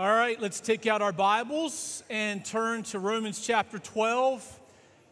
All 0.00 0.08
right, 0.08 0.40
let's 0.40 0.60
take 0.60 0.86
out 0.86 1.02
our 1.02 1.12
Bibles 1.12 2.02
and 2.08 2.42
turn 2.42 2.84
to 2.84 2.98
Romans 2.98 3.38
chapter 3.38 3.78
12. 3.78 4.60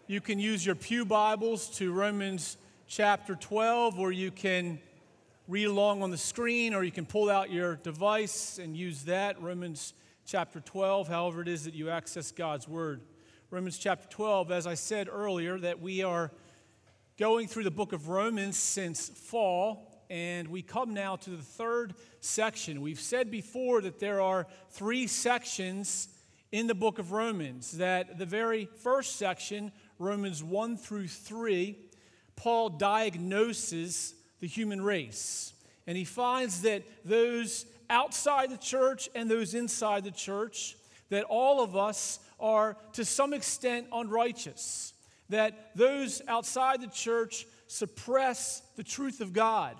You 0.06 0.23
can 0.23 0.38
use 0.38 0.64
your 0.64 0.76
Pew 0.76 1.05
Bibles 1.05 1.69
to 1.76 1.93
Romans 1.93 2.56
chapter 2.87 3.35
12, 3.35 3.99
or 3.99 4.12
you 4.12 4.31
can 4.31 4.79
read 5.46 5.67
along 5.67 6.02
on 6.02 6.11
the 6.11 6.17
screen, 6.17 6.73
or 6.73 6.85
you 6.85 6.90
can 6.90 7.05
pull 7.05 7.29
out 7.29 7.50
your 7.50 7.76
device 7.76 8.58
and 8.58 8.75
use 8.75 9.02
that. 9.02 9.43
Romans 9.43 9.93
chapter 10.25 10.58
12, 10.58 11.06
however 11.06 11.43
it 11.43 11.49
is 11.49 11.64
that 11.64 11.75
you 11.75 11.90
access 11.90 12.32
God's 12.32 12.67
Word. 12.67 13.02
Romans 13.50 13.76
chapter 13.76 14.08
12, 14.08 14.50
as 14.50 14.67
I 14.67 14.73
said 14.73 15.06
earlier, 15.12 15.58
that 15.58 15.82
we 15.82 16.02
are 16.02 16.31
going 17.19 17.46
through 17.46 17.64
the 17.64 17.70
book 17.70 17.93
of 17.93 18.08
Romans 18.08 18.56
since 18.56 19.11
fall 19.11 19.88
and 20.11 20.49
we 20.49 20.63
come 20.63 20.95
now 20.95 21.17
to 21.17 21.31
the 21.31 21.43
third 21.43 21.95
section. 22.21 22.81
We've 22.81 23.01
said 23.01 23.31
before 23.31 23.81
that 23.83 23.99
there 23.99 24.21
are 24.21 24.47
three 24.71 25.07
sections 25.07 26.09
in 26.51 26.67
the 26.67 26.75
book 26.75 26.99
of 26.99 27.13
Romans. 27.13 27.73
That 27.73 28.19
the 28.19 28.27
very 28.27 28.69
first 28.83 29.17
section, 29.17 29.73
Romans 29.99 30.43
1 30.43 30.77
through 30.79 31.09
3, 31.09 31.77
Paul 32.37 32.71
diagnoses 32.71 34.15
the 34.41 34.47
human 34.47 34.81
race. 34.81 35.53
And 35.87 35.97
he 35.97 36.05
finds 36.05 36.63
that 36.63 36.85
those 37.05 37.67
outside 37.91 38.51
the 38.51 38.59
church 38.59 39.09
and 39.15 39.31
those 39.31 39.55
inside 39.55 40.05
the 40.05 40.11
church, 40.11 40.77
that 41.11 41.25
all 41.25 41.63
of 41.63 41.77
us 41.77 42.19
are 42.41 42.77
to 42.93 43.05
some 43.05 43.35
extent 43.35 43.87
unrighteous. 43.93 44.95
That 45.31 45.73
those 45.75 46.23
outside 46.29 46.81
the 46.81 46.87
church 46.87 47.47
suppress 47.67 48.63
the 48.77 48.85
truth 48.85 49.21
of 49.21 49.35
God 49.35 49.77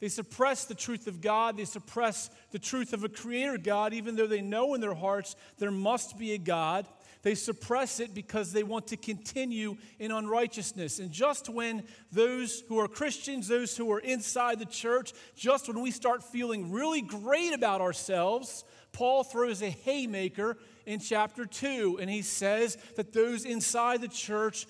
they 0.00 0.08
suppress 0.08 0.64
the 0.64 0.74
truth 0.74 1.06
of 1.06 1.20
God. 1.20 1.56
They 1.56 1.64
suppress 1.64 2.30
the 2.50 2.58
truth 2.58 2.92
of 2.92 3.04
a 3.04 3.08
creator 3.08 3.56
God, 3.56 3.94
even 3.94 4.16
though 4.16 4.26
they 4.26 4.42
know 4.42 4.74
in 4.74 4.80
their 4.80 4.94
hearts 4.94 5.36
there 5.58 5.70
must 5.70 6.18
be 6.18 6.32
a 6.32 6.38
God. 6.38 6.86
They 7.22 7.34
suppress 7.34 8.00
it 8.00 8.14
because 8.14 8.52
they 8.52 8.64
want 8.64 8.88
to 8.88 8.98
continue 8.98 9.78
in 9.98 10.12
unrighteousness. 10.12 10.98
And 10.98 11.10
just 11.10 11.48
when 11.48 11.84
those 12.12 12.62
who 12.68 12.78
are 12.78 12.86
Christians, 12.86 13.48
those 13.48 13.74
who 13.76 13.90
are 13.92 14.00
inside 14.00 14.58
the 14.58 14.66
church, 14.66 15.14
just 15.34 15.66
when 15.66 15.80
we 15.80 15.90
start 15.90 16.22
feeling 16.22 16.70
really 16.70 17.00
great 17.00 17.54
about 17.54 17.80
ourselves, 17.80 18.62
Paul 18.92 19.24
throws 19.24 19.62
a 19.62 19.70
haymaker 19.70 20.58
in 20.84 21.00
chapter 21.00 21.46
2, 21.46 21.98
and 21.98 22.10
he 22.10 22.20
says 22.20 22.76
that 22.96 23.14
those 23.14 23.46
inside 23.46 24.02
the 24.02 24.08
church 24.08 24.66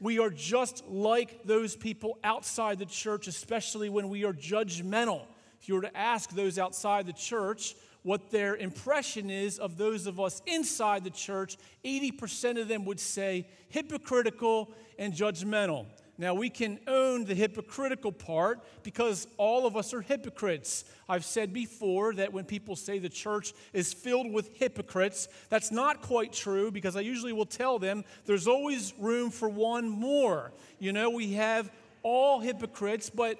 we 0.00 0.18
are 0.18 0.30
just 0.30 0.86
like 0.86 1.42
those 1.44 1.74
people 1.74 2.18
outside 2.22 2.78
the 2.78 2.86
church, 2.86 3.26
especially 3.26 3.88
when 3.88 4.08
we 4.08 4.24
are 4.24 4.32
judgmental. 4.32 5.22
If 5.60 5.68
you 5.68 5.74
were 5.74 5.82
to 5.82 5.96
ask 5.96 6.30
those 6.30 6.58
outside 6.58 7.06
the 7.06 7.12
church 7.12 7.74
what 8.02 8.30
their 8.30 8.56
impression 8.56 9.28
is 9.28 9.58
of 9.58 9.76
those 9.76 10.06
of 10.06 10.20
us 10.20 10.40
inside 10.46 11.02
the 11.02 11.10
church, 11.10 11.56
80% 11.84 12.60
of 12.60 12.68
them 12.68 12.84
would 12.84 13.00
say 13.00 13.48
hypocritical 13.68 14.72
and 14.98 15.12
judgmental. 15.12 15.86
Now, 16.20 16.34
we 16.34 16.50
can 16.50 16.80
own 16.88 17.24
the 17.24 17.34
hypocritical 17.34 18.10
part 18.10 18.58
because 18.82 19.28
all 19.36 19.66
of 19.68 19.76
us 19.76 19.94
are 19.94 20.00
hypocrites. 20.00 20.84
I've 21.08 21.24
said 21.24 21.52
before 21.52 22.12
that 22.14 22.32
when 22.32 22.44
people 22.44 22.74
say 22.74 22.98
the 22.98 23.08
church 23.08 23.52
is 23.72 23.92
filled 23.92 24.32
with 24.32 24.50
hypocrites, 24.56 25.28
that's 25.48 25.70
not 25.70 26.02
quite 26.02 26.32
true 26.32 26.72
because 26.72 26.96
I 26.96 27.02
usually 27.02 27.32
will 27.32 27.46
tell 27.46 27.78
them 27.78 28.04
there's 28.26 28.48
always 28.48 28.94
room 28.98 29.30
for 29.30 29.48
one 29.48 29.88
more. 29.88 30.50
You 30.80 30.92
know, 30.92 31.08
we 31.08 31.34
have 31.34 31.70
all 32.02 32.40
hypocrites, 32.40 33.10
but 33.10 33.38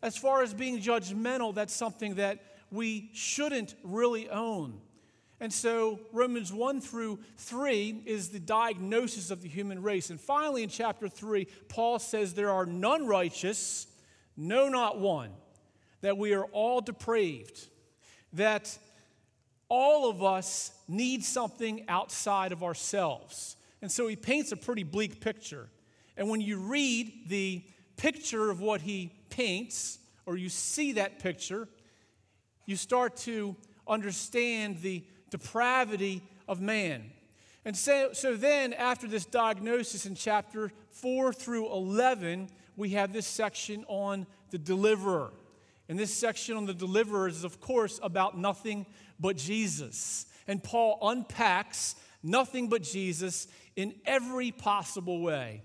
as 0.00 0.16
far 0.16 0.42
as 0.42 0.54
being 0.54 0.80
judgmental, 0.80 1.52
that's 1.52 1.74
something 1.74 2.14
that 2.14 2.38
we 2.70 3.10
shouldn't 3.14 3.74
really 3.82 4.30
own. 4.30 4.80
And 5.42 5.52
so 5.52 5.98
Romans 6.12 6.52
1 6.52 6.80
through 6.80 7.18
3 7.36 8.04
is 8.06 8.28
the 8.28 8.38
diagnosis 8.38 9.32
of 9.32 9.42
the 9.42 9.48
human 9.48 9.82
race. 9.82 10.08
And 10.10 10.20
finally, 10.20 10.62
in 10.62 10.68
chapter 10.68 11.08
3, 11.08 11.48
Paul 11.68 11.98
says 11.98 12.34
there 12.34 12.52
are 12.52 12.64
none 12.64 13.08
righteous, 13.08 13.88
no, 14.36 14.68
not 14.68 15.00
one, 15.00 15.30
that 16.00 16.16
we 16.16 16.32
are 16.32 16.44
all 16.44 16.80
depraved, 16.80 17.66
that 18.34 18.78
all 19.68 20.08
of 20.08 20.22
us 20.22 20.70
need 20.86 21.24
something 21.24 21.86
outside 21.88 22.52
of 22.52 22.62
ourselves. 22.62 23.56
And 23.82 23.90
so 23.90 24.06
he 24.06 24.14
paints 24.14 24.52
a 24.52 24.56
pretty 24.56 24.84
bleak 24.84 25.20
picture. 25.20 25.68
And 26.16 26.28
when 26.28 26.40
you 26.40 26.58
read 26.58 27.28
the 27.28 27.64
picture 27.96 28.48
of 28.48 28.60
what 28.60 28.80
he 28.80 29.12
paints, 29.28 29.98
or 30.24 30.36
you 30.36 30.48
see 30.48 30.92
that 30.92 31.18
picture, 31.18 31.66
you 32.64 32.76
start 32.76 33.16
to 33.16 33.56
understand 33.88 34.82
the 34.82 35.02
depravity 35.32 36.22
of 36.46 36.60
man. 36.60 37.10
And 37.64 37.76
so, 37.76 38.10
so 38.12 38.36
then, 38.36 38.72
after 38.72 39.08
this 39.08 39.24
diagnosis 39.24 40.06
in 40.06 40.14
chapter 40.14 40.70
4 40.90 41.32
through 41.32 41.72
11, 41.72 42.50
we 42.76 42.90
have 42.90 43.12
this 43.12 43.26
section 43.26 43.84
on 43.88 44.26
the 44.50 44.58
deliverer. 44.58 45.32
And 45.88 45.98
this 45.98 46.14
section 46.14 46.56
on 46.56 46.66
the 46.66 46.74
deliverer 46.74 47.28
is, 47.28 47.44
of 47.44 47.60
course, 47.60 47.98
about 48.02 48.38
nothing 48.38 48.86
but 49.18 49.36
Jesus. 49.36 50.26
And 50.46 50.62
Paul 50.62 50.98
unpacks 51.02 51.96
nothing 52.22 52.68
but 52.68 52.82
Jesus 52.82 53.48
in 53.74 53.94
every 54.04 54.52
possible 54.52 55.20
way. 55.22 55.62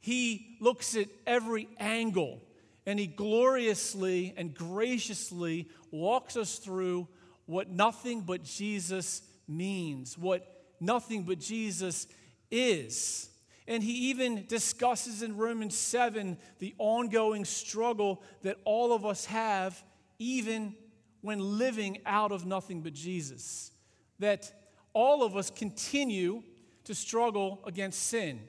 He 0.00 0.56
looks 0.60 0.96
at 0.96 1.08
every 1.26 1.68
angle 1.78 2.40
and 2.86 2.98
he 2.98 3.06
gloriously 3.06 4.34
and 4.36 4.54
graciously 4.54 5.68
walks 5.90 6.36
us 6.36 6.58
through 6.58 7.08
what 7.46 7.68
nothing 7.68 8.22
but 8.22 8.44
Jesus 8.44 9.22
means, 9.46 10.16
what 10.16 10.64
nothing 10.80 11.22
but 11.22 11.38
Jesus 11.38 12.06
is. 12.50 13.28
And 13.66 13.82
he 13.82 14.10
even 14.10 14.44
discusses 14.46 15.22
in 15.22 15.36
Romans 15.36 15.76
7 15.76 16.36
the 16.58 16.74
ongoing 16.78 17.44
struggle 17.44 18.22
that 18.42 18.58
all 18.64 18.92
of 18.92 19.06
us 19.06 19.24
have, 19.26 19.82
even 20.18 20.74
when 21.22 21.58
living 21.58 21.98
out 22.04 22.32
of 22.32 22.44
nothing 22.44 22.82
but 22.82 22.92
Jesus. 22.92 23.70
That 24.18 24.52
all 24.92 25.22
of 25.22 25.36
us 25.36 25.50
continue 25.50 26.42
to 26.84 26.94
struggle 26.94 27.60
against 27.66 28.02
sin. 28.02 28.40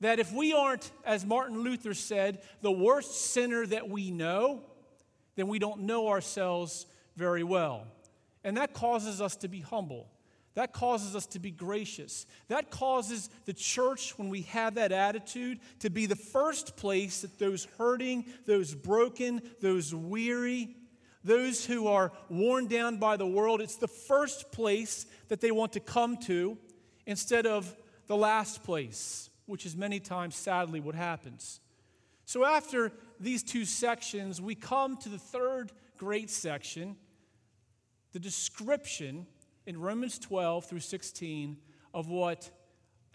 That 0.00 0.18
if 0.18 0.32
we 0.32 0.52
aren't, 0.52 0.90
as 1.04 1.26
Martin 1.26 1.60
Luther 1.60 1.94
said, 1.94 2.42
the 2.62 2.72
worst 2.72 3.32
sinner 3.32 3.66
that 3.66 3.88
we 3.88 4.10
know, 4.10 4.62
then 5.36 5.48
we 5.48 5.58
don't 5.58 5.82
know 5.82 6.08
ourselves 6.08 6.86
very 7.16 7.44
well. 7.44 7.86
And 8.44 8.56
that 8.56 8.72
causes 8.72 9.20
us 9.20 9.36
to 9.36 9.48
be 9.48 9.60
humble. 9.60 10.08
That 10.54 10.72
causes 10.72 11.16
us 11.16 11.26
to 11.28 11.38
be 11.38 11.50
gracious. 11.50 12.26
That 12.48 12.70
causes 12.70 13.30
the 13.46 13.54
church, 13.54 14.18
when 14.18 14.28
we 14.28 14.42
have 14.42 14.74
that 14.74 14.92
attitude, 14.92 15.60
to 15.78 15.88
be 15.88 16.06
the 16.06 16.16
first 16.16 16.76
place 16.76 17.22
that 17.22 17.38
those 17.38 17.66
hurting, 17.78 18.26
those 18.44 18.74
broken, 18.74 19.40
those 19.60 19.94
weary, 19.94 20.76
those 21.24 21.64
who 21.64 21.86
are 21.86 22.12
worn 22.28 22.66
down 22.66 22.98
by 22.98 23.16
the 23.16 23.26
world, 23.26 23.60
it's 23.60 23.76
the 23.76 23.88
first 23.88 24.52
place 24.52 25.06
that 25.28 25.40
they 25.40 25.50
want 25.50 25.72
to 25.72 25.80
come 25.80 26.16
to 26.18 26.58
instead 27.06 27.46
of 27.46 27.74
the 28.08 28.16
last 28.16 28.62
place, 28.62 29.30
which 29.46 29.64
is 29.64 29.74
many 29.74 30.00
times, 30.00 30.36
sadly, 30.36 30.80
what 30.80 30.94
happens. 30.94 31.60
So, 32.26 32.44
after 32.44 32.92
these 33.18 33.42
two 33.42 33.64
sections, 33.64 34.40
we 34.40 34.54
come 34.54 34.96
to 34.98 35.08
the 35.08 35.18
third 35.18 35.72
great 35.96 36.30
section 36.30 36.96
the 38.12 38.18
description 38.18 39.26
in 39.66 39.80
Romans 39.80 40.18
12 40.18 40.66
through 40.66 40.80
16 40.80 41.56
of 41.94 42.08
what 42.08 42.50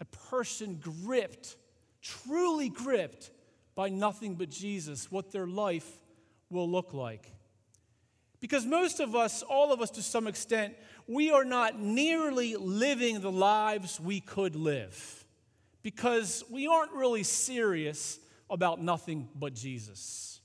a 0.00 0.04
person 0.04 0.80
gripped, 0.80 1.56
truly 2.02 2.68
gripped 2.68 3.30
by 3.74 3.88
nothing 3.88 4.34
but 4.34 4.50
Jesus, 4.50 5.10
what 5.10 5.30
their 5.30 5.46
life 5.46 5.98
will 6.50 6.68
look 6.68 6.94
like. 6.94 7.32
Because 8.40 8.64
most 8.64 9.00
of 9.00 9.16
us, 9.16 9.42
all 9.42 9.72
of 9.72 9.80
us 9.80 9.90
to 9.90 10.02
some 10.02 10.26
extent, 10.26 10.74
we 11.06 11.30
are 11.30 11.44
not 11.44 11.80
nearly 11.80 12.56
living 12.56 13.20
the 13.20 13.32
lives 13.32 13.98
we 13.98 14.20
could 14.20 14.54
live 14.54 15.24
because 15.82 16.44
we 16.50 16.66
aren't 16.66 16.92
really 16.92 17.22
serious 17.22 18.18
about 18.50 18.80
nothing 18.80 19.28
but 19.34 19.54
Jesus. 19.54 20.37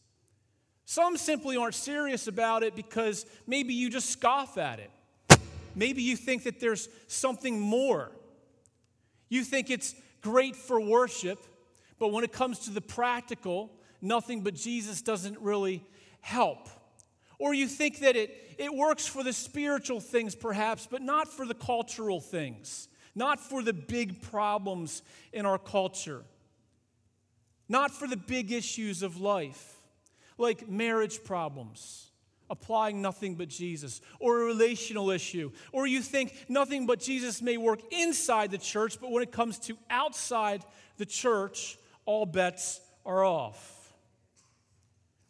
Some 0.85 1.17
simply 1.17 1.55
aren't 1.55 1.75
serious 1.75 2.27
about 2.27 2.63
it 2.63 2.75
because 2.75 3.25
maybe 3.47 3.73
you 3.73 3.89
just 3.89 4.09
scoff 4.09 4.57
at 4.57 4.79
it. 4.79 4.91
Maybe 5.75 6.01
you 6.03 6.15
think 6.15 6.43
that 6.43 6.59
there's 6.59 6.89
something 7.07 7.59
more. 7.59 8.11
You 9.29 9.43
think 9.43 9.69
it's 9.69 9.95
great 10.21 10.55
for 10.55 10.79
worship, 10.79 11.43
but 11.99 12.11
when 12.11 12.23
it 12.23 12.31
comes 12.31 12.59
to 12.59 12.71
the 12.71 12.81
practical, 12.81 13.71
nothing 14.01 14.41
but 14.41 14.53
Jesus 14.53 15.01
doesn't 15.01 15.39
really 15.39 15.83
help. 16.19 16.69
Or 17.39 17.53
you 17.53 17.67
think 17.67 17.99
that 17.99 18.15
it, 18.15 18.55
it 18.59 18.73
works 18.73 19.07
for 19.07 19.23
the 19.23 19.33
spiritual 19.33 19.99
things, 19.99 20.35
perhaps, 20.35 20.87
but 20.89 21.01
not 21.01 21.27
for 21.27 21.45
the 21.45 21.55
cultural 21.55 22.21
things, 22.21 22.87
not 23.15 23.39
for 23.39 23.63
the 23.63 23.73
big 23.73 24.21
problems 24.21 25.01
in 25.31 25.45
our 25.45 25.57
culture, 25.57 26.23
not 27.67 27.91
for 27.91 28.07
the 28.07 28.17
big 28.17 28.51
issues 28.51 29.01
of 29.01 29.19
life 29.19 29.79
like 30.37 30.69
marriage 30.69 31.23
problems 31.23 32.09
applying 32.49 33.01
nothing 33.01 33.35
but 33.35 33.47
Jesus, 33.47 33.99
or 34.19 34.41
a 34.41 34.45
relational 34.45 35.09
issue, 35.09 35.51
or 35.71 35.87
you 35.87 36.01
think 36.01 36.45
nothing 36.47 36.85
but 36.85 36.99
Jesus 36.99 37.41
may 37.41 37.57
work 37.57 37.79
inside 37.91 38.51
the 38.51 38.57
church, 38.57 38.99
but 39.01 39.11
when 39.11 39.23
it 39.23 39.31
comes 39.31 39.57
to 39.59 39.77
outside 39.89 40.63
the 40.97 41.05
church, 41.05 41.77
all 42.05 42.25
bets 42.25 42.79
are 43.05 43.23
off. 43.23 43.93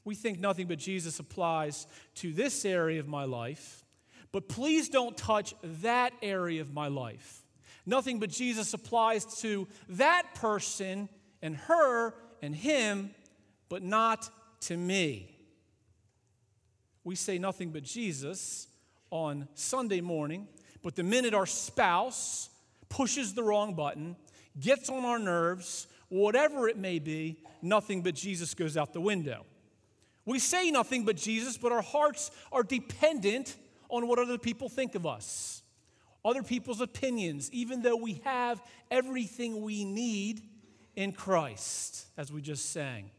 We 0.04 0.16
think 0.16 0.40
nothing 0.40 0.68
but 0.68 0.80
Jesus 0.80 1.20
applies 1.20 1.88
to 2.16 2.34
this 2.34 2.66
area 2.66 3.00
of 3.00 3.08
my 3.08 3.24
life, 3.24 3.86
but 4.34 4.50
please 4.50 4.90
don't 4.90 5.16
touch 5.16 5.54
that 5.82 6.12
area 6.22 6.60
of 6.60 6.74
my 6.74 6.88
life. 6.88 7.42
Nothing 7.86 8.20
but 8.20 8.32
Jesus 8.32 8.74
applies 8.74 9.24
to 9.42 9.68
that 9.90 10.36
person 10.36 11.08
and 11.42 11.56
her 11.56 12.14
and 12.42 12.54
him, 12.54 13.12
but 13.70 13.82
not 13.82 14.30
to 14.68 14.78
me 14.78 15.34
we 17.04 17.16
say 17.16 17.38
nothing 17.38 17.72
but 17.72 17.84
Jesus 17.84 18.68
on 19.10 19.48
Sunday 19.56 20.02
morning, 20.02 20.48
but 20.82 20.96
the 20.96 21.04
minute 21.04 21.34
our 21.34 21.46
spouse 21.46 22.50
pushes 22.90 23.34
the 23.34 23.44
wrong 23.44 23.76
button, 23.76 24.16
gets 24.60 24.90
on 24.90 25.04
our 25.04 25.20
nerves, 25.20 25.88
whatever 26.10 26.68
it 26.68 26.78
may 26.78 27.00
be, 27.00 27.40
nothing 27.62 28.02
but 28.02 28.16
Jesus 28.16 28.54
goes 28.54 28.78
out 28.78 28.94
the 28.94 29.02
window. 29.02 29.46
We 30.26 30.40
say 30.40 30.72
nothing 30.72 31.04
but 31.04 31.18
Jesus, 31.18 31.58
but 31.58 31.72
our 31.72 31.82
hearts 31.82 32.32
are 32.52 32.64
dependent 32.64 33.58
on 33.90 34.08
what 34.08 34.18
other 34.18 34.38
people 34.38 34.70
think 34.70 34.96
of 34.96 35.06
us, 35.06 35.62
other 36.24 36.42
people's 36.42 36.80
opinions, 36.80 37.52
even 37.52 37.82
though 37.82 37.98
we 37.98 38.22
have 38.24 38.62
everything 38.90 39.62
we 39.62 39.84
need 39.84 40.42
in 40.96 41.12
Christ, 41.12 42.06
as 42.18 42.32
we 42.32 42.42
just 42.42 42.72
sang. 42.72 43.10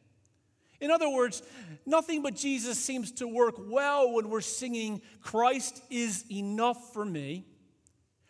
In 0.80 0.90
other 0.90 1.08
words, 1.08 1.42
nothing 1.86 2.22
but 2.22 2.34
Jesus 2.34 2.78
seems 2.78 3.12
to 3.12 3.28
work 3.28 3.54
well 3.58 4.12
when 4.12 4.28
we're 4.28 4.40
singing, 4.40 5.00
Christ 5.20 5.82
is 5.90 6.24
enough 6.30 6.92
for 6.92 7.04
me. 7.04 7.46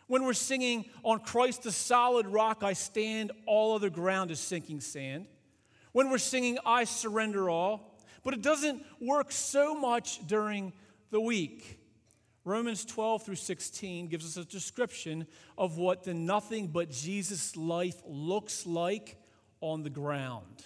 When 0.07 0.25
we're 0.25 0.35
singing, 0.35 0.85
On 1.03 1.19
Christ 1.19 1.63
the 1.63 1.73
solid 1.73 2.27
rock 2.27 2.63
I 2.63 2.75
stand, 2.75 3.33
all 3.47 3.75
other 3.75 3.91
ground 3.91 4.31
is 4.31 4.41
sinking 4.41 4.81
sand. 4.81 5.27
When 5.93 6.11
we're 6.11 6.19
singing, 6.19 6.59
I 6.67 6.85
surrender 6.85 7.49
all. 7.49 7.99
But 8.23 8.35
it 8.35 8.43
doesn't 8.43 8.85
work 9.01 9.31
so 9.31 9.75
much 9.75 10.27
during 10.27 10.73
the 11.11 11.21
week. 11.21 11.79
Romans 12.45 12.85
12 12.85 13.23
through 13.23 13.35
16 13.37 14.09
gives 14.09 14.27
us 14.27 14.37
a 14.37 14.47
description 14.47 15.27
of 15.57 15.79
what 15.79 16.05
the 16.05 16.13
nothing 16.13 16.67
but 16.67 16.91
Jesus 16.91 17.57
life 17.57 18.03
looks 18.07 18.67
like 18.67 19.17
on 19.61 19.83
the 19.83 19.91
ground. 19.91 20.65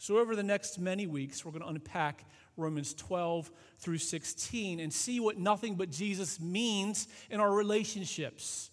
So, 0.00 0.16
over 0.16 0.34
the 0.34 0.42
next 0.42 0.78
many 0.78 1.06
weeks, 1.06 1.44
we're 1.44 1.50
going 1.50 1.62
to 1.62 1.68
unpack 1.68 2.24
Romans 2.56 2.94
12 2.94 3.50
through 3.80 3.98
16 3.98 4.80
and 4.80 4.90
see 4.90 5.20
what 5.20 5.36
nothing 5.36 5.74
but 5.74 5.90
Jesus 5.90 6.40
means 6.40 7.06
in 7.28 7.38
our 7.38 7.52
relationships, 7.52 8.70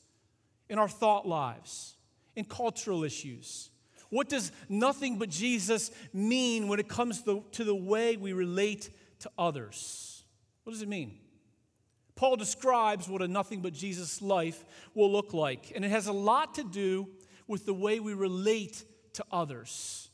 in 0.69 0.79
our 0.79 0.87
thought 0.87 1.27
lives, 1.27 1.97
in 2.37 2.45
cultural 2.45 3.03
issues. 3.03 3.71
What 4.09 4.29
does 4.29 4.53
nothing 4.69 5.17
but 5.17 5.27
Jesus 5.27 5.91
mean 6.13 6.69
when 6.69 6.79
it 6.79 6.87
comes 6.87 7.21
to, 7.23 7.43
to 7.51 7.65
the 7.65 7.75
way 7.75 8.15
we 8.15 8.31
relate 8.31 8.89
to 9.19 9.29
others? 9.37 10.23
What 10.63 10.71
does 10.71 10.81
it 10.81 10.87
mean? 10.87 11.17
Paul 12.15 12.37
describes 12.37 13.09
what 13.09 13.21
a 13.21 13.27
nothing 13.27 13.59
but 13.59 13.73
Jesus 13.73 14.21
life 14.21 14.63
will 14.93 15.11
look 15.11 15.33
like, 15.33 15.73
and 15.75 15.83
it 15.83 15.91
has 15.91 16.07
a 16.07 16.13
lot 16.13 16.53
to 16.53 16.63
do 16.63 17.09
with 17.47 17.65
the 17.65 17.73
way 17.73 17.99
we 17.99 18.13
relate 18.13 18.85
to 19.15 19.25
others. 19.29 20.06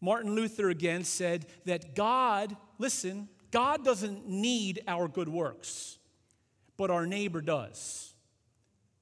Martin 0.00 0.34
Luther 0.34 0.68
again 0.68 1.04
said 1.04 1.46
that 1.64 1.94
God, 1.94 2.56
listen, 2.78 3.28
God 3.50 3.84
doesn't 3.84 4.28
need 4.28 4.82
our 4.86 5.08
good 5.08 5.28
works, 5.28 5.98
but 6.76 6.90
our 6.90 7.06
neighbor 7.06 7.40
does. 7.40 8.14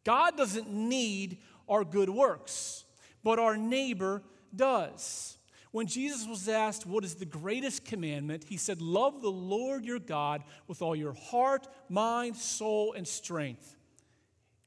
God 0.05 0.37
doesn't 0.37 0.71
need 0.71 1.39
our 1.69 1.85
good 1.85 2.11
works, 2.11 2.85
but 3.23 3.39
our 3.39 3.57
neighbor 3.57 4.23
does. 4.55 5.39
When 5.73 5.89
Jesus 5.89 6.29
was 6.29 6.49
asked, 6.49 6.87
What 6.87 7.05
is 7.05 7.17
the 7.17 7.25
greatest 7.25 7.85
commandment? 7.85 8.45
he 8.45 8.57
said, 8.57 8.81
Love 8.81 9.23
the 9.23 9.31
Lord 9.31 9.85
your 9.85 9.99
God 9.99 10.45
with 10.69 10.83
all 10.83 10.95
your 10.95 11.15
heart, 11.15 11.67
mind, 11.89 12.37
soul, 12.37 12.93
and 12.93 13.09
strength. 13.09 13.75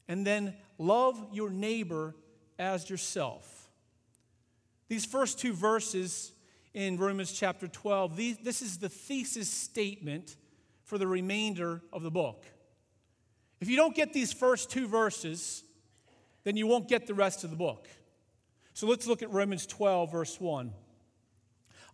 And 0.10 0.28
then 0.28 0.54
love 0.78 1.26
your 1.32 1.50
neighbor 1.50 2.14
as 2.60 2.90
yourself. 2.90 3.57
These 4.88 5.06
first 5.06 5.40
two 5.40 5.54
verses 5.54 6.32
in 6.74 6.98
Romans 6.98 7.32
chapter 7.32 7.68
12, 7.68 8.16
these, 8.16 8.38
this 8.38 8.62
is 8.62 8.78
the 8.78 8.90
thesis 8.90 9.50
statement 9.50 10.36
for 10.84 10.98
the 10.98 11.08
remainder 11.08 11.82
of 11.92 12.04
the 12.04 12.12
book. 12.12 12.46
If 13.60 13.70
you 13.70 13.76
don't 13.76 13.96
get 13.96 14.14
these 14.14 14.32
first 14.32 14.70
two 14.70 14.88
verses, 14.88 15.64
then 16.44 16.56
you 16.56 16.68
won't 16.68 16.88
get 16.88 17.08
the 17.08 17.14
rest 17.14 17.44
of 17.44 17.50
the 17.50 17.56
book. 17.56 17.88
So 18.74 18.88
let's 18.88 19.08
look 19.08 19.24
at 19.24 19.32
Romans 19.32 19.66
12, 19.66 20.12
verse 20.12 20.40
1. 20.40 20.72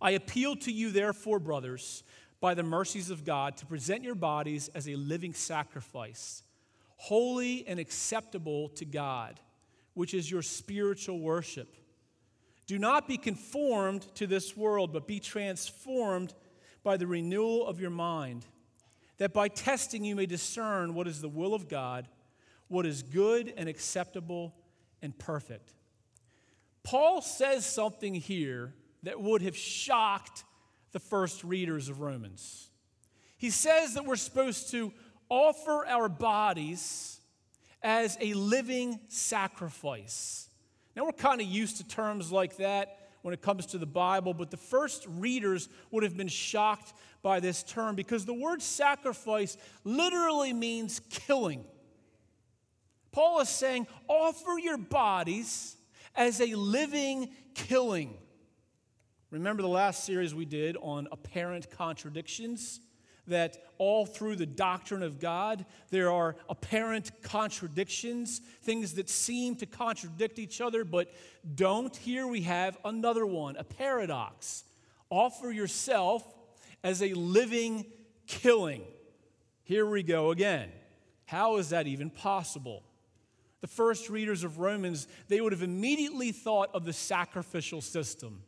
I 0.01 0.12
appeal 0.12 0.55
to 0.57 0.71
you, 0.71 0.91
therefore, 0.91 1.39
brothers, 1.39 2.03
by 2.41 2.53
the 2.53 2.62
mercies 2.62 3.09
of 3.09 3.23
God, 3.23 3.55
to 3.57 3.65
present 3.65 4.03
your 4.03 4.15
bodies 4.15 4.69
as 4.75 4.88
a 4.89 4.95
living 4.95 5.33
sacrifice, 5.33 6.43
holy 6.97 7.65
and 7.67 7.79
acceptable 7.79 8.67
to 8.69 8.83
God, 8.83 9.39
which 9.93 10.13
is 10.13 10.29
your 10.29 10.41
spiritual 10.41 11.19
worship. 11.19 11.73
Do 12.65 12.79
not 12.79 13.08
be 13.08 13.17
conformed 13.17 14.03
to 14.15 14.27
this 14.27 14.55
world, 14.55 14.93
but 14.93 15.08
be 15.08 15.20
transformed 15.20 16.34
by 16.84 16.98
the 16.98 17.08
renewal 17.08 17.65
of 17.67 17.79
your 17.79 17.89
mind, 17.89 18.46
that 19.17 19.34
by 19.34 19.48
testing 19.48 20.03
you 20.03 20.15
may 20.15 20.25
discern 20.25 20.93
what 20.93 21.08
is 21.08 21.22
the 21.22 21.29
will 21.29 21.53
of 21.53 21.67
God, 21.70 22.08
what 22.67 22.86
is 22.86 23.03
good 23.03 23.53
and 23.58 23.67
acceptable 23.67 24.53
and 25.01 25.17
perfect. 25.17 25.74
Paul 26.84 27.22
says 27.22 27.65
something 27.65 28.15
here 28.15 28.74
that 29.03 29.22
would 29.22 29.41
have 29.41 29.55
shocked 29.55 30.43
the 30.91 31.00
first 31.00 31.43
readers 31.43 31.89
of 31.89 32.00
Romans. 32.00 32.70
He 33.38 33.50
says 33.50 33.96
that 33.96 34.05
we're 34.05 34.15
supposed 34.15 34.72
to 34.72 34.93
offer 35.29 35.86
our 35.86 36.08
bodies 36.08 37.20
as 37.82 38.17
a 38.22 38.34
living 38.34 39.00
sacrifice. 39.10 40.50
Now, 40.95 41.05
we're 41.05 41.12
kind 41.12 41.41
of 41.41 41.47
used 41.47 41.77
to 41.77 41.88
terms 41.88 42.31
like 42.31 42.57
that 42.57 43.00
when 43.23 43.33
it 43.33 43.41
comes 43.41 43.65
to 43.67 43.77
the 43.77 43.85
Bible, 43.85 44.33
but 44.33 44.51
the 44.51 44.57
first 44.57 45.05
readers 45.07 45.69
would 45.91 46.03
have 46.03 46.17
been 46.17 46.27
shocked 46.27 46.93
by 47.21 47.39
this 47.39 47.63
term 47.63 47.95
because 47.95 48.25
the 48.25 48.33
word 48.33 48.62
sacrifice 48.62 49.57
literally 49.83 50.53
means 50.53 51.00
killing. 51.09 51.63
Paul 53.12 53.39
is 53.39 53.50
saying, 53.50 53.88
offer 54.07 54.59
your 54.59 54.77
bodies 54.77 55.77
as 56.15 56.41
a 56.41 56.53
living 56.55 57.29
killing. 57.53 58.17
Remember 59.31 59.62
the 59.62 59.69
last 59.69 60.03
series 60.03 60.35
we 60.35 60.45
did 60.45 60.77
on 60.81 61.07
apparent 61.12 61.71
contradictions? 61.71 62.81
That 63.27 63.58
all 63.77 64.06
through 64.06 64.36
the 64.36 64.46
doctrine 64.46 65.03
of 65.03 65.20
God, 65.20 65.65
there 65.89 66.12
are 66.12 66.36
apparent 66.50 67.12
contradictions, 67.22 68.39
things 68.62 68.94
that 68.94 69.10
seem 69.10 69.56
to 69.58 69.65
contradict 69.65 70.39
each 70.39 70.62
other, 70.62 70.84
but 70.84 71.13
don't. 71.56 71.96
Here 71.96 72.27
we 72.27 72.42
have 72.42 72.77
another 72.86 73.25
one, 73.25 73.56
a 73.58 73.63
paradox. 73.63 74.63
Offer 75.10 75.51
yourself 75.51 76.24
as 76.84 77.01
a 77.01 77.13
living 77.13 77.86
killing. 78.27 78.84
Here 79.63 79.86
we 79.86 80.03
go 80.03 80.32
again. 80.32 80.70
How 81.25 81.58
is 81.58 81.70
that 81.70 81.88
even 81.88 82.10
possible? 82.10 82.84
The 83.62 83.68
first 83.68 84.10
readers 84.10 84.44
of 84.44 84.60
Romans, 84.60 85.08
they 85.30 85.39
would 85.39 85.53
have 85.53 85.63
immediately 85.63 86.34
thought 86.34 86.70
of 86.74 86.84
the 86.84 86.92
sacrificial 86.92 87.80
system. 87.80 88.42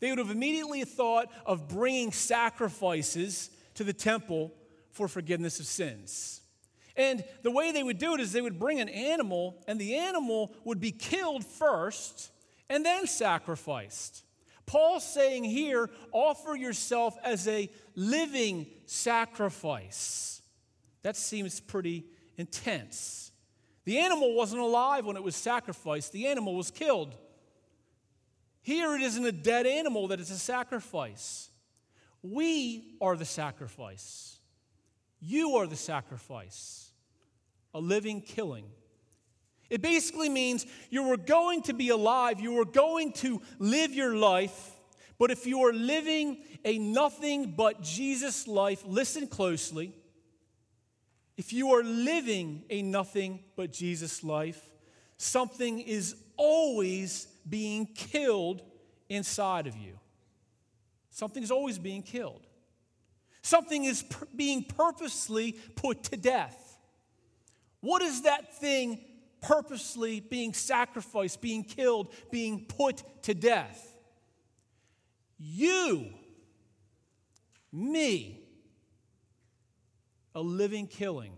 They 0.00 0.08
would 0.08 0.18
have 0.18 0.30
immediately 0.30 0.84
thought 0.84 1.30
of 1.44 1.68
bringing 1.68 2.10
sacrifices 2.10 3.50
to 3.74 3.84
the 3.84 3.92
temple 3.92 4.52
for 4.90 5.08
forgiveness 5.08 5.60
of 5.60 5.66
sins. 5.66 6.40
And 6.96 7.24
the 7.42 7.50
way 7.50 7.72
they 7.72 7.82
would 7.82 7.98
do 7.98 8.14
it 8.14 8.20
is 8.20 8.32
they 8.32 8.42
would 8.42 8.58
bring 8.58 8.80
an 8.80 8.88
animal, 8.88 9.62
and 9.66 9.80
the 9.80 9.96
animal 9.96 10.54
would 10.64 10.80
be 10.80 10.92
killed 10.92 11.44
first 11.44 12.30
and 12.68 12.84
then 12.84 13.06
sacrificed. 13.06 14.24
Paul's 14.66 15.04
saying 15.04 15.44
here, 15.44 15.90
offer 16.12 16.54
yourself 16.54 17.16
as 17.24 17.48
a 17.48 17.70
living 17.94 18.66
sacrifice. 18.86 20.42
That 21.02 21.16
seems 21.16 21.60
pretty 21.60 22.04
intense. 22.36 23.32
The 23.84 23.98
animal 23.98 24.34
wasn't 24.34 24.62
alive 24.62 25.04
when 25.04 25.16
it 25.16 25.22
was 25.22 25.34
sacrificed, 25.34 26.12
the 26.12 26.28
animal 26.28 26.54
was 26.54 26.70
killed. 26.70 27.16
Here 28.62 28.94
it 28.94 29.02
isn't 29.02 29.24
a 29.24 29.32
dead 29.32 29.66
animal 29.66 30.08
that 30.08 30.20
is 30.20 30.30
a 30.30 30.38
sacrifice. 30.38 31.48
We 32.22 32.96
are 33.00 33.16
the 33.16 33.24
sacrifice. 33.24 34.38
You 35.20 35.56
are 35.56 35.66
the 35.66 35.76
sacrifice, 35.76 36.90
a 37.74 37.80
living 37.80 38.20
killing. 38.20 38.66
It 39.70 39.82
basically 39.82 40.28
means 40.28 40.66
you 40.90 41.04
were 41.04 41.16
going 41.16 41.62
to 41.62 41.72
be 41.72 41.88
alive, 41.88 42.40
you 42.40 42.52
were 42.52 42.64
going 42.64 43.12
to 43.14 43.40
live 43.58 43.92
your 43.94 44.14
life, 44.14 44.72
But 45.22 45.30
if 45.30 45.46
you 45.46 45.62
are 45.62 45.72
living 45.72 46.38
a 46.64 46.78
nothing 46.78 47.52
but 47.56 47.80
Jesus 47.80 48.48
life, 48.48 48.82
listen 48.84 49.28
closely. 49.28 49.94
If 51.36 51.52
you 51.52 51.74
are 51.74 51.84
living 51.84 52.64
a 52.70 52.82
nothing 52.82 53.38
but 53.54 53.72
Jesus 53.72 54.24
life, 54.24 54.60
something 55.18 55.78
is 55.78 56.16
always 56.36 57.28
being 57.48 57.86
killed 57.86 58.62
inside 59.08 59.68
of 59.68 59.76
you. 59.76 59.96
Something's 61.12 61.50
always 61.50 61.78
being 61.78 62.02
killed. 62.02 62.46
Something 63.42 63.84
is 63.84 64.02
being 64.34 64.64
purposely 64.64 65.52
put 65.76 66.04
to 66.04 66.16
death. 66.16 66.78
What 67.80 68.00
is 68.00 68.22
that 68.22 68.54
thing 68.56 68.98
purposely 69.42 70.20
being 70.20 70.54
sacrificed, 70.54 71.42
being 71.42 71.64
killed, 71.64 72.12
being 72.30 72.64
put 72.64 73.02
to 73.24 73.34
death? 73.34 73.94
You, 75.38 76.08
me, 77.70 78.40
a 80.34 80.40
living 80.40 80.86
killing. 80.86 81.34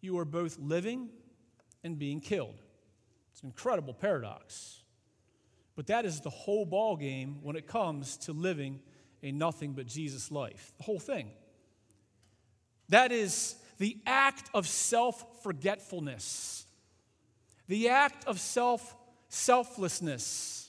You 0.00 0.18
are 0.18 0.24
both 0.24 0.56
living 0.60 1.08
and 1.82 1.98
being 1.98 2.20
killed. 2.20 2.60
It's 3.32 3.40
an 3.40 3.48
incredible 3.48 3.94
paradox. 3.94 4.82
But 5.78 5.86
that 5.86 6.04
is 6.04 6.20
the 6.20 6.28
whole 6.28 6.66
ball 6.66 6.96
game 6.96 7.38
when 7.40 7.54
it 7.54 7.68
comes 7.68 8.16
to 8.16 8.32
living 8.32 8.80
a 9.22 9.30
nothing 9.30 9.74
but 9.74 9.86
Jesus 9.86 10.32
life. 10.32 10.72
The 10.76 10.82
whole 10.82 10.98
thing. 10.98 11.30
That 12.88 13.12
is 13.12 13.54
the 13.78 13.96
act 14.04 14.50
of 14.54 14.66
self 14.66 15.44
forgetfulness, 15.44 16.66
the 17.68 17.90
act 17.90 18.26
of 18.26 18.40
self 18.40 18.96
selflessness. 19.28 20.68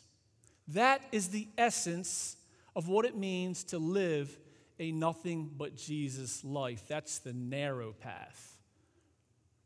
That 0.68 1.02
is 1.12 1.30
the 1.30 1.48
essence 1.58 2.38
of 2.76 2.88
what 2.88 3.04
it 3.04 3.18
means 3.18 3.64
to 3.64 3.80
live 3.80 4.38
a 4.78 4.92
nothing 4.92 5.50
but 5.58 5.76
Jesus 5.76 6.44
life. 6.44 6.84
That's 6.88 7.18
the 7.18 7.34
narrow 7.34 7.94
path. 7.94 8.49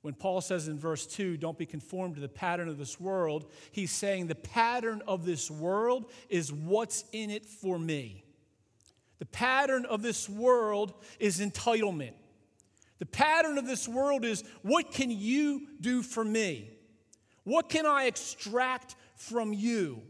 When 0.04 0.14
Paul 0.14 0.42
says 0.42 0.68
in 0.68 0.78
verse 0.78 1.06
2, 1.06 1.38
don't 1.38 1.58
be 1.58 1.66
conformed 1.66 2.16
to 2.16 2.22
the 2.22 2.28
pattern 2.28 2.68
of 2.68 2.78
this 2.78 3.00
world, 3.00 3.50
he's 3.72 3.90
saying 3.90 4.28
the 4.28 4.36
pattern 4.36 5.02
of 5.08 5.26
this 5.26 5.50
world 5.50 6.12
is 6.30 6.52
what's 6.52 7.06
in 7.14 7.30
it 7.30 7.46
for 7.46 7.80
me. 7.80 8.26
The 9.20 9.26
pattern 9.26 9.86
of 9.86 10.02
this 10.02 10.28
world 10.28 10.94
is 11.22 11.40
entitlement. 11.40 12.12
The 13.00 13.06
pattern 13.06 13.58
of 13.58 13.66
this 13.66 13.88
world 13.88 14.26
is 14.26 14.44
what 14.62 14.92
can 14.92 15.10
you 15.10 15.68
do 15.80 16.04
for 16.04 16.26
me? 16.26 16.70
What 17.46 17.70
can 17.70 17.86
I 17.86 18.04
extract 18.06 18.98
from 19.16 19.54
you? 19.54 20.02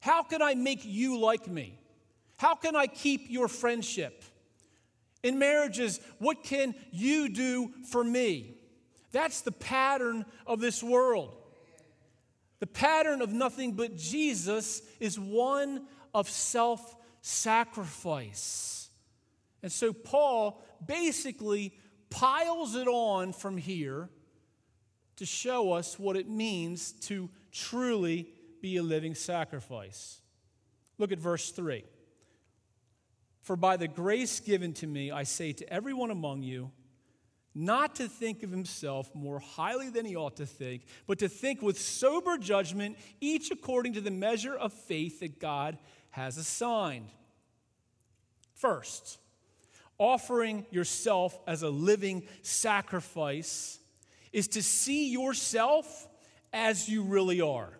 How 0.00 0.24
can 0.24 0.42
I 0.42 0.56
make 0.56 0.84
you 0.84 1.20
like 1.20 1.46
me? 1.46 1.78
How 2.36 2.56
can 2.56 2.74
I 2.74 2.88
keep 2.88 3.30
your 3.30 3.46
friendship? 3.46 4.24
In 5.22 5.38
marriages, 5.38 6.00
what 6.18 6.42
can 6.42 6.74
you 6.90 7.28
do 7.28 7.72
for 7.92 8.02
me? 8.02 8.57
That's 9.12 9.40
the 9.40 9.52
pattern 9.52 10.26
of 10.46 10.60
this 10.60 10.82
world. 10.82 11.34
The 12.60 12.66
pattern 12.66 13.22
of 13.22 13.32
nothing 13.32 13.72
but 13.72 13.96
Jesus 13.96 14.82
is 15.00 15.18
one 15.18 15.86
of 16.12 16.28
self 16.28 16.96
sacrifice. 17.20 18.90
And 19.62 19.72
so 19.72 19.92
Paul 19.92 20.62
basically 20.84 21.74
piles 22.10 22.74
it 22.74 22.88
on 22.88 23.32
from 23.32 23.56
here 23.56 24.08
to 25.16 25.26
show 25.26 25.72
us 25.72 25.98
what 25.98 26.16
it 26.16 26.28
means 26.28 26.92
to 26.92 27.28
truly 27.50 28.28
be 28.60 28.76
a 28.76 28.82
living 28.82 29.14
sacrifice. 29.14 30.20
Look 30.96 31.12
at 31.12 31.18
verse 31.18 31.50
3. 31.50 31.84
For 33.42 33.56
by 33.56 33.76
the 33.76 33.88
grace 33.88 34.40
given 34.40 34.74
to 34.74 34.86
me, 34.86 35.10
I 35.10 35.22
say 35.22 35.52
to 35.54 35.72
everyone 35.72 36.10
among 36.10 36.42
you, 36.42 36.70
not 37.58 37.96
to 37.96 38.08
think 38.08 38.44
of 38.44 38.50
himself 38.52 39.12
more 39.16 39.40
highly 39.40 39.90
than 39.90 40.06
he 40.06 40.14
ought 40.14 40.36
to 40.36 40.46
think, 40.46 40.82
but 41.08 41.18
to 41.18 41.28
think 41.28 41.60
with 41.60 41.78
sober 41.78 42.38
judgment, 42.38 42.96
each 43.20 43.50
according 43.50 43.94
to 43.94 44.00
the 44.00 44.12
measure 44.12 44.54
of 44.54 44.72
faith 44.72 45.18
that 45.20 45.40
God 45.40 45.76
has 46.10 46.36
assigned. 46.36 47.08
First, 48.54 49.18
offering 49.98 50.66
yourself 50.70 51.36
as 51.48 51.62
a 51.62 51.68
living 51.68 52.22
sacrifice 52.42 53.80
is 54.32 54.46
to 54.48 54.62
see 54.62 55.10
yourself 55.10 56.06
as 56.52 56.88
you 56.88 57.02
really 57.02 57.40
are. 57.40 57.72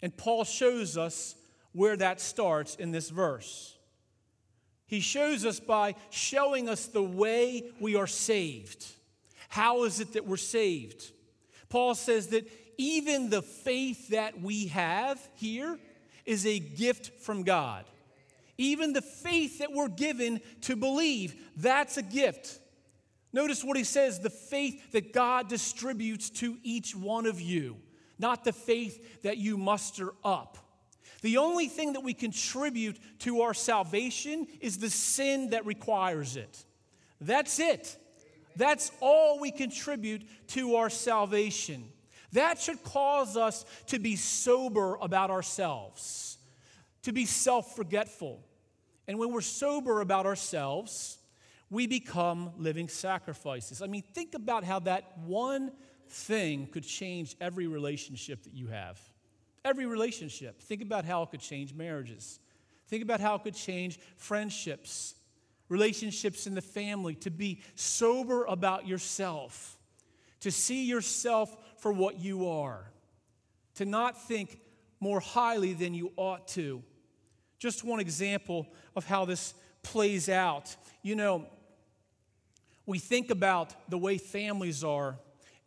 And 0.00 0.16
Paul 0.16 0.44
shows 0.44 0.96
us 0.96 1.34
where 1.72 1.96
that 1.96 2.20
starts 2.20 2.76
in 2.76 2.92
this 2.92 3.10
verse. 3.10 3.71
He 4.92 5.00
shows 5.00 5.46
us 5.46 5.58
by 5.58 5.94
showing 6.10 6.68
us 6.68 6.84
the 6.84 7.02
way 7.02 7.64
we 7.80 7.96
are 7.96 8.06
saved. 8.06 8.84
How 9.48 9.84
is 9.84 10.00
it 10.00 10.12
that 10.12 10.26
we're 10.26 10.36
saved? 10.36 11.12
Paul 11.70 11.94
says 11.94 12.26
that 12.26 12.46
even 12.76 13.30
the 13.30 13.40
faith 13.40 14.08
that 14.08 14.42
we 14.42 14.66
have 14.66 15.18
here 15.36 15.78
is 16.26 16.44
a 16.44 16.58
gift 16.58 17.22
from 17.22 17.42
God. 17.42 17.86
Even 18.58 18.92
the 18.92 19.00
faith 19.00 19.60
that 19.60 19.72
we're 19.72 19.88
given 19.88 20.42
to 20.60 20.76
believe, 20.76 21.36
that's 21.56 21.96
a 21.96 22.02
gift. 22.02 22.60
Notice 23.32 23.64
what 23.64 23.78
he 23.78 23.84
says 23.84 24.20
the 24.20 24.28
faith 24.28 24.92
that 24.92 25.14
God 25.14 25.48
distributes 25.48 26.28
to 26.28 26.58
each 26.62 26.94
one 26.94 27.24
of 27.24 27.40
you, 27.40 27.78
not 28.18 28.44
the 28.44 28.52
faith 28.52 29.22
that 29.22 29.38
you 29.38 29.56
muster 29.56 30.12
up. 30.22 30.58
The 31.22 31.38
only 31.38 31.68
thing 31.68 31.94
that 31.94 32.02
we 32.02 32.14
contribute 32.14 32.98
to 33.20 33.42
our 33.42 33.54
salvation 33.54 34.46
is 34.60 34.78
the 34.78 34.90
sin 34.90 35.50
that 35.50 35.64
requires 35.64 36.36
it. 36.36 36.64
That's 37.20 37.58
it. 37.58 37.96
That's 38.56 38.90
all 39.00 39.40
we 39.40 39.50
contribute 39.50 40.22
to 40.48 40.76
our 40.76 40.90
salvation. 40.90 41.84
That 42.32 42.58
should 42.58 42.82
cause 42.82 43.36
us 43.36 43.64
to 43.86 43.98
be 43.98 44.16
sober 44.16 44.96
about 45.00 45.30
ourselves, 45.30 46.38
to 47.02 47.12
be 47.12 47.24
self 47.24 47.76
forgetful. 47.76 48.42
And 49.06 49.18
when 49.18 49.32
we're 49.32 49.40
sober 49.42 50.00
about 50.00 50.26
ourselves, 50.26 51.18
we 51.70 51.86
become 51.86 52.52
living 52.58 52.88
sacrifices. 52.88 53.80
I 53.80 53.86
mean, 53.86 54.02
think 54.14 54.34
about 54.34 54.64
how 54.64 54.80
that 54.80 55.18
one 55.18 55.72
thing 56.08 56.66
could 56.66 56.84
change 56.84 57.36
every 57.40 57.66
relationship 57.66 58.42
that 58.44 58.54
you 58.54 58.68
have. 58.68 59.00
Every 59.64 59.86
relationship. 59.86 60.60
Think 60.60 60.82
about 60.82 61.04
how 61.04 61.22
it 61.22 61.30
could 61.30 61.40
change 61.40 61.72
marriages. 61.72 62.40
Think 62.88 63.02
about 63.02 63.20
how 63.20 63.36
it 63.36 63.42
could 63.42 63.54
change 63.54 63.98
friendships, 64.16 65.14
relationships 65.68 66.46
in 66.46 66.54
the 66.54 66.60
family, 66.60 67.14
to 67.16 67.30
be 67.30 67.60
sober 67.74 68.44
about 68.44 68.86
yourself, 68.86 69.78
to 70.40 70.50
see 70.50 70.84
yourself 70.84 71.56
for 71.78 71.92
what 71.92 72.20
you 72.20 72.48
are, 72.48 72.90
to 73.76 73.84
not 73.84 74.20
think 74.22 74.60
more 75.00 75.20
highly 75.20 75.72
than 75.72 75.94
you 75.94 76.12
ought 76.16 76.46
to. 76.48 76.82
Just 77.58 77.84
one 77.84 78.00
example 78.00 78.66
of 78.94 79.06
how 79.06 79.24
this 79.24 79.54
plays 79.82 80.28
out. 80.28 80.74
You 81.02 81.16
know, 81.16 81.46
we 82.86 82.98
think 82.98 83.30
about 83.30 83.74
the 83.88 83.98
way 83.98 84.18
families 84.18 84.82
are 84.82 85.18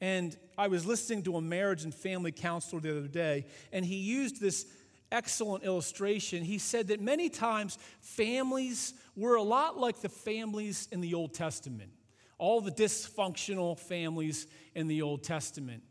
and 0.01 0.35
I 0.57 0.67
was 0.67 0.85
listening 0.85 1.23
to 1.23 1.37
a 1.37 1.41
marriage 1.41 1.83
and 1.83 1.93
family 1.93 2.31
counselor 2.31 2.81
the 2.81 2.97
other 2.97 3.07
day, 3.07 3.45
and 3.71 3.85
he 3.85 3.95
used 3.95 4.41
this 4.41 4.65
excellent 5.11 5.63
illustration. 5.63 6.43
He 6.43 6.57
said 6.57 6.87
that 6.87 6.99
many 6.99 7.29
times 7.29 7.77
families 8.01 8.93
were 9.15 9.35
a 9.35 9.43
lot 9.43 9.77
like 9.77 10.01
the 10.01 10.09
families 10.09 10.87
in 10.91 11.01
the 11.01 11.13
Old 11.13 11.33
Testament, 11.33 11.91
all 12.37 12.61
the 12.61 12.71
dysfunctional 12.71 13.79
families 13.79 14.47
in 14.73 14.87
the 14.87 15.01
Old 15.01 15.23
Testament. 15.23 15.83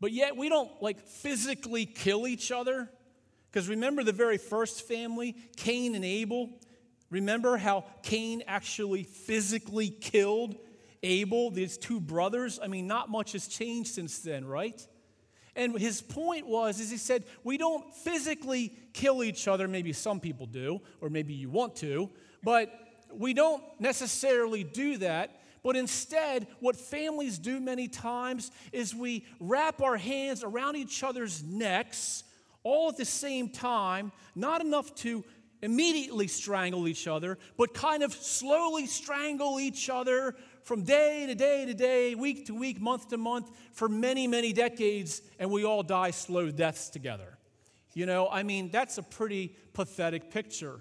But 0.00 0.12
yet 0.12 0.36
we 0.36 0.48
don't 0.48 0.70
like 0.82 1.00
physically 1.06 1.86
kill 1.86 2.26
each 2.26 2.50
other. 2.50 2.90
Because 3.50 3.68
remember 3.68 4.04
the 4.04 4.12
very 4.12 4.36
first 4.36 4.86
family, 4.86 5.34
Cain 5.56 5.94
and 5.94 6.04
Abel? 6.04 6.50
Remember 7.08 7.56
how 7.56 7.84
Cain 8.02 8.42
actually 8.46 9.04
physically 9.04 9.88
killed 9.88 10.56
Abel, 11.02 11.50
these 11.50 11.78
two 11.78 12.00
brothers, 12.00 12.58
I 12.62 12.68
mean, 12.68 12.86
not 12.86 13.10
much 13.10 13.32
has 13.32 13.48
changed 13.48 13.94
since 13.94 14.18
then, 14.18 14.44
right? 14.44 14.80
And 15.54 15.78
his 15.78 16.02
point 16.02 16.46
was, 16.46 16.80
is 16.80 16.90
he 16.90 16.98
said, 16.98 17.24
we 17.42 17.56
don't 17.56 17.94
physically 17.94 18.72
kill 18.92 19.24
each 19.24 19.48
other. 19.48 19.66
Maybe 19.66 19.92
some 19.92 20.20
people 20.20 20.46
do, 20.46 20.80
or 21.00 21.08
maybe 21.08 21.32
you 21.32 21.48
want 21.48 21.76
to, 21.76 22.10
but 22.42 22.70
we 23.12 23.32
don't 23.32 23.62
necessarily 23.78 24.64
do 24.64 24.98
that. 24.98 25.40
But 25.62 25.74
instead, 25.74 26.46
what 26.60 26.76
families 26.76 27.38
do 27.38 27.58
many 27.58 27.88
times 27.88 28.52
is 28.70 28.94
we 28.94 29.24
wrap 29.40 29.80
our 29.80 29.96
hands 29.96 30.44
around 30.44 30.76
each 30.76 31.02
other's 31.02 31.42
necks 31.42 32.22
all 32.62 32.88
at 32.90 32.96
the 32.96 33.04
same 33.04 33.48
time, 33.48 34.12
not 34.34 34.60
enough 34.60 34.94
to 34.96 35.24
immediately 35.62 36.28
strangle 36.28 36.86
each 36.86 37.08
other, 37.08 37.38
but 37.56 37.72
kind 37.74 38.02
of 38.02 38.12
slowly 38.12 38.86
strangle 38.86 39.58
each 39.58 39.88
other 39.88 40.36
from 40.66 40.82
day 40.82 41.26
to 41.26 41.34
day 41.36 41.64
to 41.64 41.74
day, 41.74 42.16
week 42.16 42.46
to 42.46 42.52
week, 42.52 42.80
month 42.80 43.08
to 43.10 43.16
month, 43.16 43.48
for 43.70 43.88
many, 43.88 44.26
many 44.26 44.52
decades, 44.52 45.22
and 45.38 45.48
we 45.48 45.64
all 45.64 45.84
die 45.84 46.10
slow 46.10 46.50
deaths 46.50 46.90
together. 46.90 47.38
You 47.94 48.04
know, 48.04 48.28
I 48.28 48.42
mean, 48.42 48.72
that's 48.72 48.98
a 48.98 49.04
pretty 49.04 49.54
pathetic 49.74 50.28
picture, 50.32 50.80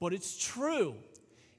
but 0.00 0.14
it's 0.14 0.42
true. 0.42 0.94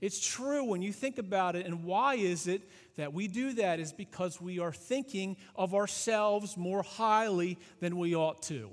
It's 0.01 0.19
true 0.19 0.63
when 0.63 0.82
you 0.82 0.91
think 0.91 1.19
about 1.19 1.55
it. 1.55 1.67
And 1.67 1.84
why 1.84 2.15
is 2.15 2.47
it 2.47 2.63
that 2.97 3.13
we 3.13 3.27
do 3.27 3.53
that? 3.53 3.79
Is 3.79 3.93
because 3.93 4.41
we 4.41 4.58
are 4.58 4.73
thinking 4.73 5.38
of 5.55 5.75
ourselves 5.75 6.58
more 6.58 6.82
highly 6.82 7.60
than 7.82 7.97
we 7.97 8.15
ought 8.15 8.41
to. 8.43 8.71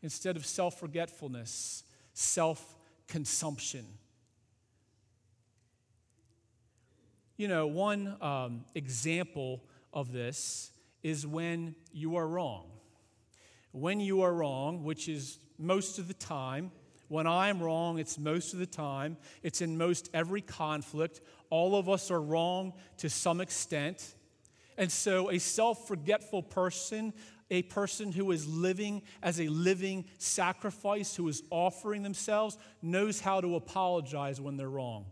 Instead 0.00 0.36
of 0.36 0.46
self 0.46 0.80
forgetfulness, 0.80 1.84
self 2.14 2.74
consumption. 3.06 3.84
You 7.42 7.48
know, 7.48 7.66
one 7.66 8.16
um, 8.20 8.64
example 8.76 9.64
of 9.92 10.12
this 10.12 10.70
is 11.02 11.26
when 11.26 11.74
you 11.92 12.14
are 12.14 12.28
wrong. 12.28 12.66
When 13.72 13.98
you 13.98 14.22
are 14.22 14.32
wrong, 14.32 14.84
which 14.84 15.08
is 15.08 15.40
most 15.58 15.98
of 15.98 16.06
the 16.06 16.14
time, 16.14 16.70
when 17.08 17.26
I'm 17.26 17.60
wrong, 17.60 17.98
it's 17.98 18.16
most 18.16 18.52
of 18.52 18.60
the 18.60 18.66
time, 18.66 19.16
it's 19.42 19.60
in 19.60 19.76
most 19.76 20.08
every 20.14 20.40
conflict. 20.40 21.20
All 21.50 21.74
of 21.74 21.88
us 21.88 22.12
are 22.12 22.22
wrong 22.22 22.74
to 22.98 23.10
some 23.10 23.40
extent. 23.40 24.14
And 24.78 24.92
so, 24.92 25.28
a 25.28 25.38
self 25.38 25.88
forgetful 25.88 26.44
person, 26.44 27.12
a 27.50 27.62
person 27.62 28.12
who 28.12 28.30
is 28.30 28.46
living 28.46 29.02
as 29.20 29.40
a 29.40 29.48
living 29.48 30.04
sacrifice, 30.18 31.16
who 31.16 31.26
is 31.26 31.42
offering 31.50 32.04
themselves, 32.04 32.56
knows 32.82 33.20
how 33.20 33.40
to 33.40 33.56
apologize 33.56 34.40
when 34.40 34.56
they're 34.56 34.68
wrong. 34.68 35.06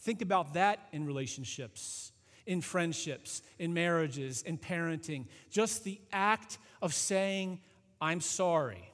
Think 0.00 0.22
about 0.22 0.54
that 0.54 0.88
in 0.92 1.06
relationships, 1.06 2.12
in 2.46 2.60
friendships, 2.60 3.42
in 3.58 3.74
marriages, 3.74 4.42
in 4.42 4.58
parenting. 4.58 5.26
Just 5.50 5.84
the 5.84 6.00
act 6.12 6.58
of 6.82 6.94
saying, 6.94 7.60
I'm 8.00 8.20
sorry 8.20 8.90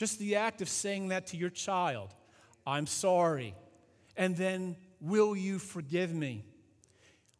just 0.00 0.18
the 0.18 0.36
act 0.36 0.62
of 0.62 0.68
saying 0.70 1.08
that 1.08 1.26
to 1.26 1.36
your 1.36 1.50
child, 1.50 2.14
I'm 2.66 2.86
sorry. 2.86 3.54
And 4.16 4.34
then, 4.34 4.76
will 4.98 5.36
you 5.36 5.58
forgive 5.58 6.14
me? 6.14 6.46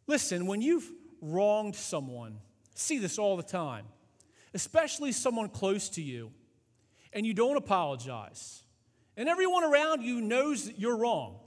Listen, 0.07 0.45
when 0.45 0.61
you've 0.61 0.87
wronged 1.23 1.75
someone, 1.75 2.37
see 2.75 2.99
this 2.99 3.19
all 3.19 3.39
the 3.39 3.43
time, 3.43 3.87
especially 4.53 5.11
someone 5.11 5.49
close 5.49 5.89
to 5.89 6.03
you, 6.03 6.33
and 7.15 7.25
you 7.25 7.33
don't 7.33 7.57
apologize, 7.57 8.63
and 9.17 9.27
everyone 9.27 9.65
around 9.65 10.03
you 10.03 10.21
knows 10.21 10.67
that 10.67 10.79
you're 10.79 10.99
wrong, 10.99 11.40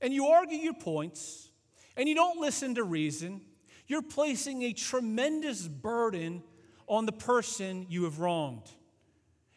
and 0.00 0.12
you 0.12 0.26
argue 0.26 0.58
your 0.58 0.74
points, 0.74 1.50
and 1.96 2.08
you 2.08 2.14
don't 2.14 2.40
listen 2.40 2.74
to 2.74 2.84
reason, 2.84 3.40
you're 3.86 4.02
placing 4.02 4.62
a 4.62 4.72
tremendous 4.72 5.66
burden 5.66 6.42
on 6.86 7.06
the 7.06 7.12
person 7.12 7.86
you 7.88 8.04
have 8.04 8.18
wronged. 8.18 8.68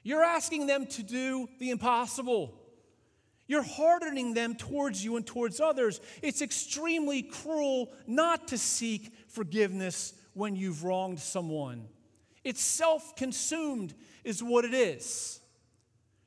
You're 0.03 0.23
asking 0.23 0.67
them 0.67 0.85
to 0.87 1.03
do 1.03 1.47
the 1.59 1.71
impossible. 1.71 2.55
You're 3.47 3.63
hardening 3.63 4.33
them 4.33 4.55
towards 4.55 5.03
you 5.03 5.17
and 5.17 5.25
towards 5.25 5.59
others. 5.59 5.99
It's 6.21 6.41
extremely 6.41 7.23
cruel 7.23 7.91
not 8.07 8.49
to 8.49 8.57
seek 8.57 9.13
forgiveness 9.27 10.13
when 10.33 10.55
you've 10.55 10.83
wronged 10.83 11.19
someone. 11.19 11.87
It's 12.43 12.61
self 12.61 13.15
consumed, 13.15 13.93
is 14.23 14.41
what 14.41 14.65
it 14.65 14.73
is. 14.73 15.39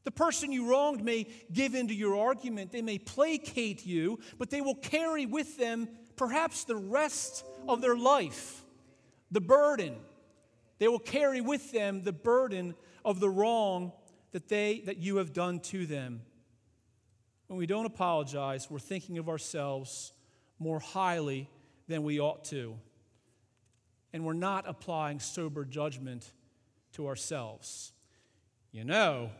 The 0.05 0.11
person 0.11 0.51
you 0.51 0.69
wronged 0.69 1.05
may 1.05 1.27
give 1.53 1.75
in 1.75 1.89
to 1.89 1.95
your 1.95 2.17
argument, 2.17 2.73
they 2.73 2.83
may 2.83 2.99
placate 2.99 3.87
you, 3.87 4.19
but 4.39 4.51
they 4.51 4.61
will 4.61 4.75
carry 4.75 5.27
with 5.27 5.57
them 5.57 5.89
perhaps 6.17 6.65
the 6.65 6.77
rest 6.77 7.45
of 7.69 7.81
their 7.81 7.97
life 7.97 8.65
the 9.33 9.41
burden. 9.41 9.97
They 10.79 10.89
will 10.89 10.99
carry 10.99 11.41
with 11.41 11.73
them 11.73 12.03
the 12.03 12.13
burden 12.13 12.75
of 13.05 13.19
the 13.19 13.31
wrong 13.31 13.93
that 14.33 14.49
they 14.49 14.83
that 14.87 14.99
you 14.99 15.17
have 15.17 15.33
done 15.33 15.61
to 15.61 15.87
them. 15.87 16.23
When 17.47 17.59
we 17.59 17.67
don't 17.67 17.87
apologize, 17.87 18.71
we're 18.71 18.79
thinking 18.79 19.19
of 19.19 19.29
ourselves 19.29 20.13
more 20.59 20.81
highly 20.81 21.49
than 21.89 22.03
we 22.03 22.21
ought 22.21 22.45
to. 22.47 22.79
And 24.13 24.25
we're 24.25 24.33
not 24.33 24.69
applying 24.69 25.21
sober 25.21 25.65
judgment 25.65 26.33
to 26.93 27.07
ourselves. 27.07 27.93
You 28.71 28.85
know, 28.85 29.31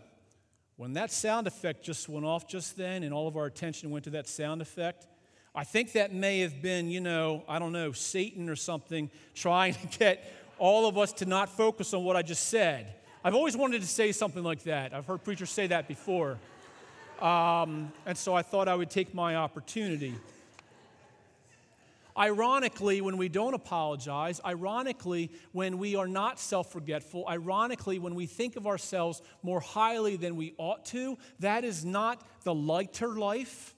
when 0.83 0.95
that 0.95 1.13
sound 1.13 1.47
effect 1.47 1.85
just 1.85 2.09
went 2.09 2.27
off 2.27 2.49
just 2.49 2.77
then 2.77 3.05
and 3.05 3.15
all 3.15 3.29
of 3.29 3.37
our 3.37 3.47
attention 3.47 3.89
went 3.93 4.03
to 4.03 4.11
that 4.11 4.27
sound 4.27 4.61
effect, 4.61 5.07
I 5.55 5.63
think 5.63 5.93
that 5.93 6.13
may 6.13 6.41
have 6.41 6.61
been, 6.61 6.91
you 6.91 7.01
know, 7.01 7.45
I 7.49 7.61
don't 7.61 7.71
know, 7.71 7.93
Satan 7.93 8.49
or 8.49 8.57
something 8.57 9.09
trying 9.37 9.75
to 9.75 9.87
get 9.97 10.25
all 10.59 10.89
of 10.89 10.99
us 10.99 11.13
to 11.13 11.25
not 11.25 11.49
focus 11.49 11.95
on 11.95 12.03
what 12.03 12.17
I 12.17 12.23
just 12.23 12.49
said. 12.49 12.95
I've 13.23 13.37
always 13.37 13.57
wanted 13.57 13.81
to 13.83 13.87
say 13.87 14.11
something 14.11 14.43
like 14.43 14.65
that. 14.65 14.93
I've 14.93 15.07
heard 15.07 15.23
preachers 15.23 15.51
say 15.51 15.69
that 15.69 15.87
before. 15.87 16.37
Um, 17.21 17.93
and 18.05 18.19
so 18.19 18.35
I 18.35 18.43
thought 18.43 18.67
I 18.67 18.75
would 18.75 18.91
take 18.91 19.15
my 19.15 19.37
opportunity. 19.37 20.17
Ironically, 22.17 23.01
when 23.01 23.17
we 23.17 23.29
don't 23.29 23.55
apologize, 23.55 24.41
ironically, 24.45 25.31
when 25.53 25.79
we 25.79 25.97
are 25.97 26.09
not 26.09 26.39
self 26.39 26.71
forgetful, 26.71 27.27
ironically, 27.29 27.99
when 27.99 28.15
we 28.15 28.27
think 28.27 28.57
of 28.57 28.67
ourselves 28.67 29.23
more 29.43 29.61
highly 29.61 30.17
than 30.17 30.37
we 30.37 30.55
ought 30.59 30.85
to, 30.87 31.17
that 31.41 31.65
is 31.65 31.85
not 31.85 32.27
the 32.45 32.55
lighter 32.55 33.09
life. 33.09 33.75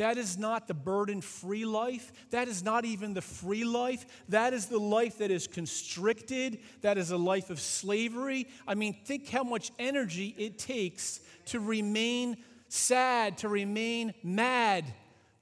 That 0.00 0.16
is 0.16 0.38
not 0.38 0.66
the 0.66 0.72
burden 0.72 1.20
free 1.20 1.66
life. 1.66 2.10
That 2.30 2.48
is 2.48 2.64
not 2.64 2.86
even 2.86 3.12
the 3.12 3.20
free 3.20 3.64
life. 3.64 4.06
That 4.30 4.54
is 4.54 4.64
the 4.64 4.78
life 4.78 5.18
that 5.18 5.30
is 5.30 5.46
constricted. 5.46 6.60
That 6.80 6.96
is 6.96 7.10
a 7.10 7.18
life 7.18 7.50
of 7.50 7.60
slavery. 7.60 8.46
I 8.66 8.74
mean, 8.74 8.96
think 9.04 9.28
how 9.28 9.42
much 9.42 9.72
energy 9.78 10.34
it 10.38 10.58
takes 10.58 11.20
to 11.46 11.60
remain 11.60 12.38
sad, 12.70 13.36
to 13.38 13.50
remain 13.50 14.14
mad, 14.22 14.86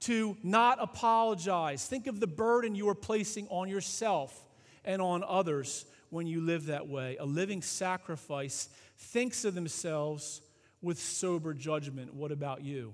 to 0.01 0.37
not 0.43 0.77
apologize. 0.81 1.85
Think 1.85 2.07
of 2.07 2.19
the 2.19 2.27
burden 2.27 2.75
you 2.75 2.87
are 2.89 2.95
placing 2.95 3.47
on 3.49 3.67
yourself 3.67 4.45
and 4.85 5.01
on 5.01 5.23
others 5.27 5.85
when 6.09 6.25
you 6.25 6.41
live 6.41 6.67
that 6.67 6.87
way. 6.87 7.17
A 7.19 7.25
living 7.25 7.61
sacrifice 7.61 8.69
thinks 8.97 9.45
of 9.45 9.55
themselves 9.55 10.41
with 10.81 10.99
sober 10.99 11.53
judgment. 11.53 12.13
What 12.13 12.31
about 12.31 12.63
you? 12.63 12.93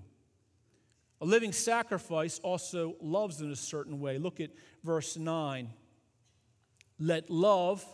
A 1.21 1.25
living 1.25 1.53
sacrifice 1.53 2.39
also 2.39 2.95
loves 2.99 3.39
in 3.39 3.51
a 3.51 3.55
certain 3.55 3.99
way. 3.99 4.17
Look 4.17 4.39
at 4.39 4.49
verse 4.83 5.15
9. 5.15 5.69
Let 6.99 7.29
love 7.29 7.85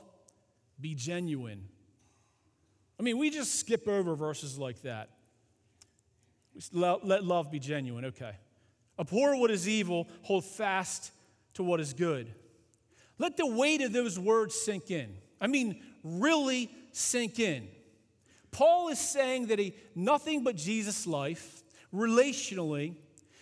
be 0.79 0.95
genuine. 0.95 1.67
I 2.99 3.03
mean, 3.03 3.17
we 3.17 3.29
just 3.29 3.59
skip 3.59 3.87
over 3.87 4.15
verses 4.15 4.57
like 4.57 4.81
that. 4.83 5.09
Let 6.71 7.23
love 7.23 7.51
be 7.51 7.59
genuine, 7.59 8.05
okay. 8.05 8.33
Abhor 9.01 9.35
what 9.35 9.49
is 9.49 9.67
evil, 9.67 10.07
hold 10.21 10.45
fast 10.45 11.11
to 11.55 11.63
what 11.63 11.79
is 11.79 11.93
good. 11.93 12.31
Let 13.17 13.35
the 13.35 13.47
weight 13.47 13.81
of 13.81 13.91
those 13.91 14.17
words 14.17 14.55
sink 14.55 14.91
in. 14.91 15.17
I 15.41 15.47
mean, 15.47 15.81
really 16.03 16.71
sink 16.91 17.39
in. 17.39 17.67
Paul 18.51 18.89
is 18.89 18.99
saying 18.99 19.47
that 19.47 19.59
a 19.59 19.73
nothing 19.95 20.43
but 20.43 20.55
Jesus 20.55 21.07
life, 21.07 21.63
relationally, 21.93 22.95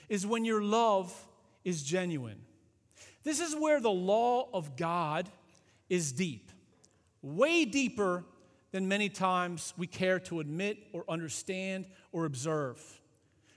is 0.08 0.26
when 0.26 0.46
your 0.46 0.64
love 0.64 1.14
is 1.66 1.84
genuine. 1.84 2.40
This 3.24 3.40
is 3.40 3.56
where 3.56 3.82
the 3.82 3.92
law 3.92 4.50
of 4.54 4.78
God 4.78 5.30
is 5.90 6.14
deep, 6.14 6.52
way 7.22 7.66
deeper 7.66 8.24
than 8.72 8.88
many 8.88 9.10
times 9.10 9.74
we 9.78 9.88
care 9.88 10.20
to 10.20 10.40
admit 10.40 10.78
or 10.94 11.04
understand 11.10 11.86
or 12.12 12.26
observe. 12.26 12.99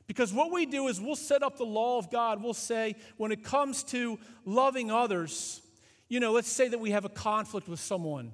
Because 0.06 0.32
what 0.32 0.52
we 0.52 0.66
do 0.66 0.88
is 0.88 1.00
we'll 1.00 1.16
set 1.16 1.42
up 1.42 1.56
the 1.56 1.64
law 1.64 1.98
of 1.98 2.10
God. 2.10 2.42
We'll 2.42 2.54
say, 2.54 2.96
when 3.16 3.32
it 3.32 3.44
comes 3.44 3.82
to 3.84 4.18
loving 4.44 4.90
others, 4.90 5.62
you 6.08 6.20
know, 6.20 6.32
let's 6.32 6.50
say 6.50 6.68
that 6.68 6.80
we 6.80 6.90
have 6.90 7.04
a 7.04 7.08
conflict 7.08 7.68
with 7.68 7.80
someone. 7.80 8.32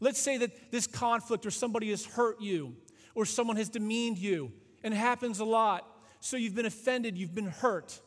Let's 0.00 0.20
say 0.20 0.36
that 0.38 0.70
this 0.70 0.86
conflict 0.86 1.44
or 1.46 1.50
somebody 1.50 1.90
has 1.90 2.04
hurt 2.04 2.40
you 2.40 2.76
or 3.14 3.24
someone 3.24 3.56
has 3.56 3.68
demeaned 3.68 4.18
you, 4.18 4.52
and 4.84 4.94
it 4.94 4.98
happens 4.98 5.40
a 5.40 5.44
lot 5.44 5.84
so 6.20 6.36
you've 6.36 6.54
been 6.54 6.66
offended, 6.66 7.16
you've 7.16 7.34
been 7.34 7.46
hurt. 7.46 8.00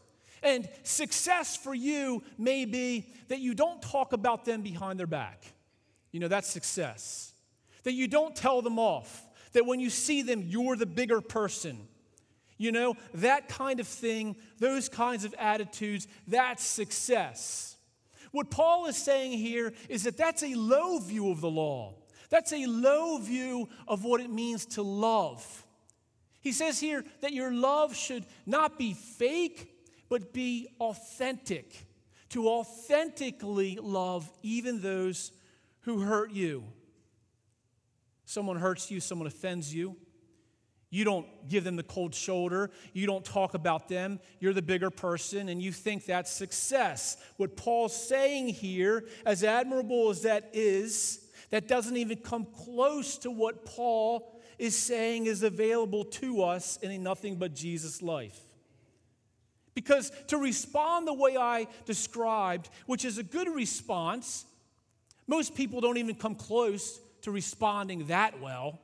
And 0.44 0.68
success 0.84 1.56
for 1.56 1.74
you 1.74 2.24
may 2.38 2.66
be 2.66 3.14
that 3.28 3.40
you 3.40 3.54
don't 3.54 3.82
talk 3.82 4.14
about 4.14 4.46
them 4.46 4.62
behind 4.62 5.00
their 5.00 5.08
back. 5.08 5.44
You 6.12 6.20
know, 6.20 6.28
that's 6.28 6.50
success. 6.50 7.34
That 7.84 7.94
you 7.94 8.08
don't 8.08 8.36
tell 8.36 8.62
them 8.62 8.80
off. 8.80 9.26
That 9.54 9.66
when 9.66 9.80
you 9.80 9.90
see 9.90 10.22
them, 10.22 10.44
you're 10.46 10.76
the 10.76 10.86
bigger 10.86 11.22
person. 11.22 11.88
You 12.62 12.71
know, 12.71 12.95
that 13.15 13.50
kind 13.50 13.80
of 13.80 13.88
thing, 13.88 14.36
those 14.60 14.88
kinds 14.88 15.26
of 15.26 15.34
attitudes, 15.39 16.08
that's 16.28 16.63
success. 16.63 17.76
What 18.32 18.52
Paul 18.52 18.86
is 18.86 18.95
saying 18.95 19.39
here 19.39 19.74
is 19.89 20.04
that 20.04 20.15
that's 20.15 20.43
a 20.43 20.54
low 20.54 21.00
view 21.00 21.32
of 21.32 21.41
the 21.41 21.50
law. 21.50 21.95
That's 22.30 22.54
a 22.54 22.67
low 22.67 23.17
view 23.17 23.67
of 23.88 24.04
what 24.04 24.21
it 24.21 24.30
means 24.30 24.67
to 24.67 24.84
love. 24.84 25.65
He 26.39 26.52
says 26.52 26.80
here 26.80 27.04
that 27.21 27.34
your 27.34 27.52
love 27.52 27.95
should 27.95 28.28
not 28.45 28.78
be 28.78 28.93
fake, 28.93 29.74
but 30.08 30.32
be 30.32 30.67
authentic. 30.80 31.88
To 32.30 32.47
authentically 32.47 33.80
love 33.82 34.32
even 34.43 34.82
those 34.82 35.32
who 35.82 36.02
hurt 36.02 36.30
you. 36.30 36.63
Someone 38.26 38.58
hurts 38.58 38.91
you, 38.91 39.00
someone 39.00 39.26
offends 39.26 39.74
you. 39.74 39.97
You 40.91 41.06
don't 41.06 41.25
give 41.47 41.63
them 41.63 41.77
the 41.77 41.84
cold 41.84 42.13
shoulder. 42.13 42.69
You 42.91 43.08
don't 43.08 43.23
talk 43.23 43.54
about 43.54 43.88
them. 43.88 44.19
You're 44.39 44.54
the 44.54 44.62
bigger 44.62 44.89
person 44.89 45.47
and 45.47 45.62
you 45.62 45.71
think 45.71 46.06
that's 46.06 46.30
success. 46.30 47.17
What 47.38 47.56
Paul's 47.56 47.95
saying 47.95 48.49
here, 48.49 49.06
as 49.25 49.43
admirable 49.43 50.10
as 50.10 50.23
that 50.23 50.49
is, 50.51 51.21
that 51.49 51.69
doesn't 51.69 51.95
even 51.95 52.17
come 52.17 52.45
close 52.45 53.17
to 53.19 53.32
what 53.32 53.65
Paul 53.65 54.38
is 54.60 54.77
saying 54.77 55.27
is 55.27 55.43
available 55.43 56.04
to 56.04 56.43
us 56.43 56.77
in 56.77 57.01
nothing 57.01 57.38
but 57.38 57.56
Jesus 57.56 58.01
life. 58.01 58.39
Because 59.73 60.12
to 60.27 60.38
respond 60.38 61.08
the 61.08 61.13
way 61.13 61.38
I 61.38 61.67
described, 61.86 62.69
which 62.86 63.06
is 63.06 63.17
a 63.17 63.23
good 63.23 63.47
response, 63.47 64.45
most 65.25 65.56
people 65.56 65.80
don't 65.80 65.97
even 65.97 66.15
come 66.15 66.36
close 66.36 66.99
to 67.21 67.32
responding 67.32 68.08
that 68.08 68.41
well. 68.41 68.82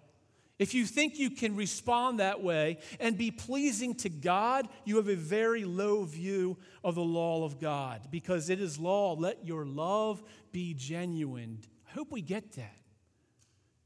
If 0.59 0.73
you 0.73 0.85
think 0.85 1.19
you 1.19 1.29
can 1.29 1.55
respond 1.55 2.19
that 2.19 2.41
way 2.41 2.79
and 2.99 3.15
be 3.15 3.29
pleasing 3.29 3.93
to 3.95 4.09
God, 4.09 4.67
you 4.85 4.97
have 4.97 5.07
a 5.07 5.15
very 5.15 5.65
low 5.65 6.03
view 6.03 6.57
of 6.83 6.95
the 6.95 7.03
law 7.03 7.45
of 7.45 7.59
God 7.59 8.07
because 8.09 8.49
it 8.49 8.59
is 8.59 8.79
law. 8.79 9.13
Let 9.13 9.45
your 9.45 9.65
love 9.65 10.23
be 10.51 10.73
genuine. 10.73 11.59
I 11.87 11.93
hope 11.93 12.11
we 12.11 12.21
get 12.21 12.53
that. 12.53 12.73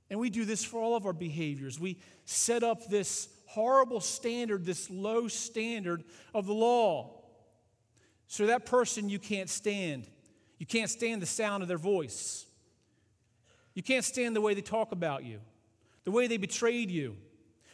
And 0.09 0.19
we 0.19 0.29
do 0.29 0.45
this 0.45 0.63
for 0.63 0.81
all 0.81 0.95
of 0.95 1.05
our 1.05 1.13
behaviors. 1.13 1.77
We 1.77 1.97
set 2.23 2.63
up 2.63 2.87
this 2.87 3.27
horrible 3.47 3.99
standard, 3.99 4.65
this 4.65 4.89
low 4.89 5.27
standard 5.27 6.05
of 6.33 6.47
the 6.47 6.53
law. 6.53 7.21
So 8.27 8.45
that 8.47 8.65
person 8.65 9.09
you 9.09 9.19
can't 9.19 9.49
stand. 9.49 10.07
You 10.57 10.65
can't 10.65 10.89
stand 10.89 11.21
the 11.21 11.25
sound 11.25 11.63
of 11.63 11.67
their 11.67 11.77
voice. 11.77 12.45
You 13.73 13.83
can't 13.83 14.05
stand 14.05 14.37
the 14.37 14.41
way 14.41 14.53
they 14.53 14.61
talk 14.61 14.93
about 14.93 15.25
you 15.25 15.41
the 16.03 16.11
way 16.11 16.27
they 16.27 16.37
betrayed 16.37 16.89
you, 16.89 17.15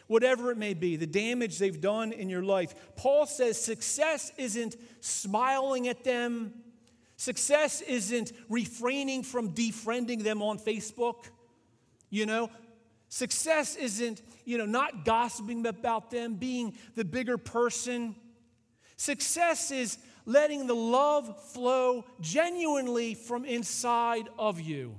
whatever 0.08 0.52
it 0.52 0.58
may 0.58 0.74
be, 0.74 0.96
the 0.96 1.08
damage 1.08 1.58
they've 1.58 1.82
done 1.82 2.12
in 2.12 2.30
your 2.30 2.44
life. 2.44 2.76
Paul 2.96 3.26
says 3.26 3.62
success 3.62 4.32
isn't 4.38 4.76
smiling 5.02 5.88
at 5.88 6.04
them, 6.04 6.54
success 7.16 7.82
isn't 7.82 8.32
refraining 8.50 9.24
from 9.24 9.54
defriending 9.54 10.24
them 10.24 10.42
on 10.42 10.60
Facebook. 10.60 11.26
You 12.10 12.26
know, 12.26 12.50
success 13.10 13.76
isn't, 13.76 14.22
you 14.46 14.58
know, 14.58 14.66
not 14.66 15.04
gossiping 15.06 15.66
about 15.66 16.10
them, 16.10 16.36
being 16.36 16.74
the 16.96 17.06
bigger 17.06 17.38
person. 17.38 18.16
Success 18.96 19.72
is 19.72 19.98
letting 20.26 20.68
the 20.68 20.76
love 20.76 21.52
flow 21.52 22.06
genuinely 22.20 23.13
from 23.13 23.46
inside 23.46 24.28
of 24.38 24.60
you. 24.60 24.96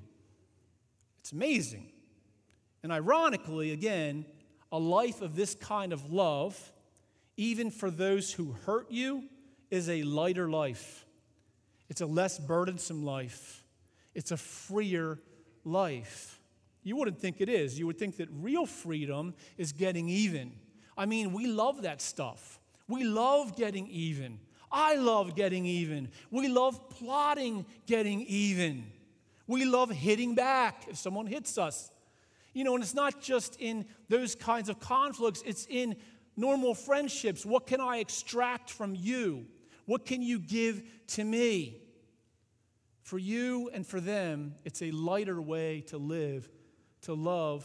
It's 1.20 1.32
amazing. 1.32 1.90
And 2.82 2.92
ironically, 2.92 3.72
again, 3.72 4.24
a 4.70 4.78
life 4.78 5.20
of 5.22 5.34
this 5.34 5.54
kind 5.54 5.92
of 5.92 6.12
love, 6.12 6.72
even 7.36 7.70
for 7.70 7.90
those 7.90 8.32
who 8.32 8.52
hurt 8.66 8.90
you, 8.90 9.24
is 9.70 9.88
a 9.88 10.02
lighter 10.02 10.48
life. 10.48 11.06
It's 11.88 12.00
a 12.00 12.06
less 12.06 12.38
burdensome 12.38 13.04
life. 13.04 13.64
It's 14.14 14.30
a 14.30 14.36
freer 14.36 15.18
life. 15.64 16.40
You 16.82 16.96
wouldn't 16.96 17.18
think 17.18 17.40
it 17.40 17.48
is. 17.48 17.78
You 17.78 17.86
would 17.86 17.98
think 17.98 18.16
that 18.16 18.28
real 18.32 18.66
freedom 18.66 19.34
is 19.56 19.72
getting 19.72 20.08
even. 20.08 20.52
I 20.96 21.06
mean, 21.06 21.32
we 21.32 21.46
love 21.46 21.82
that 21.82 22.00
stuff. 22.00 22.60
We 22.88 23.04
love 23.04 23.56
getting 23.56 23.86
even. 23.88 24.40
I 24.70 24.96
love 24.96 25.34
getting 25.34 25.66
even. 25.66 26.08
We 26.30 26.48
love 26.48 26.90
plotting 26.90 27.66
getting 27.86 28.22
even. 28.22 28.86
We 29.46 29.64
love 29.64 29.90
hitting 29.90 30.34
back 30.34 30.86
if 30.88 30.96
someone 30.96 31.26
hits 31.26 31.56
us. 31.58 31.90
You 32.58 32.64
know, 32.64 32.74
and 32.74 32.82
it's 32.82 32.92
not 32.92 33.20
just 33.20 33.54
in 33.60 33.86
those 34.08 34.34
kinds 34.34 34.68
of 34.68 34.80
conflicts, 34.80 35.44
it's 35.46 35.64
in 35.70 35.94
normal 36.36 36.74
friendships. 36.74 37.46
What 37.46 37.68
can 37.68 37.80
I 37.80 37.98
extract 37.98 38.68
from 38.68 38.96
you? 38.96 39.46
What 39.86 40.04
can 40.04 40.22
you 40.22 40.40
give 40.40 40.82
to 41.10 41.22
me? 41.22 41.80
For 43.04 43.16
you 43.16 43.70
and 43.72 43.86
for 43.86 44.00
them, 44.00 44.56
it's 44.64 44.82
a 44.82 44.90
lighter 44.90 45.40
way 45.40 45.82
to 45.82 45.98
live, 45.98 46.50
to 47.02 47.14
love 47.14 47.64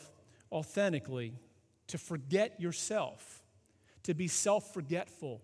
authentically, 0.51 1.39
to 1.87 1.97
forget 1.97 2.61
yourself, 2.61 3.41
to 4.03 4.13
be 4.13 4.27
self 4.27 4.75
forgetful, 4.75 5.41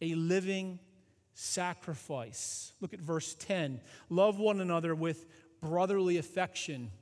a 0.00 0.14
living 0.14 0.78
sacrifice. 1.34 2.72
Look 2.80 2.94
at 2.94 3.00
verse 3.00 3.34
10. 3.34 3.80
Love 4.10 4.38
one 4.38 4.60
another 4.60 4.94
with 4.94 5.26
brotherly 5.60 6.18
affection 6.18 6.92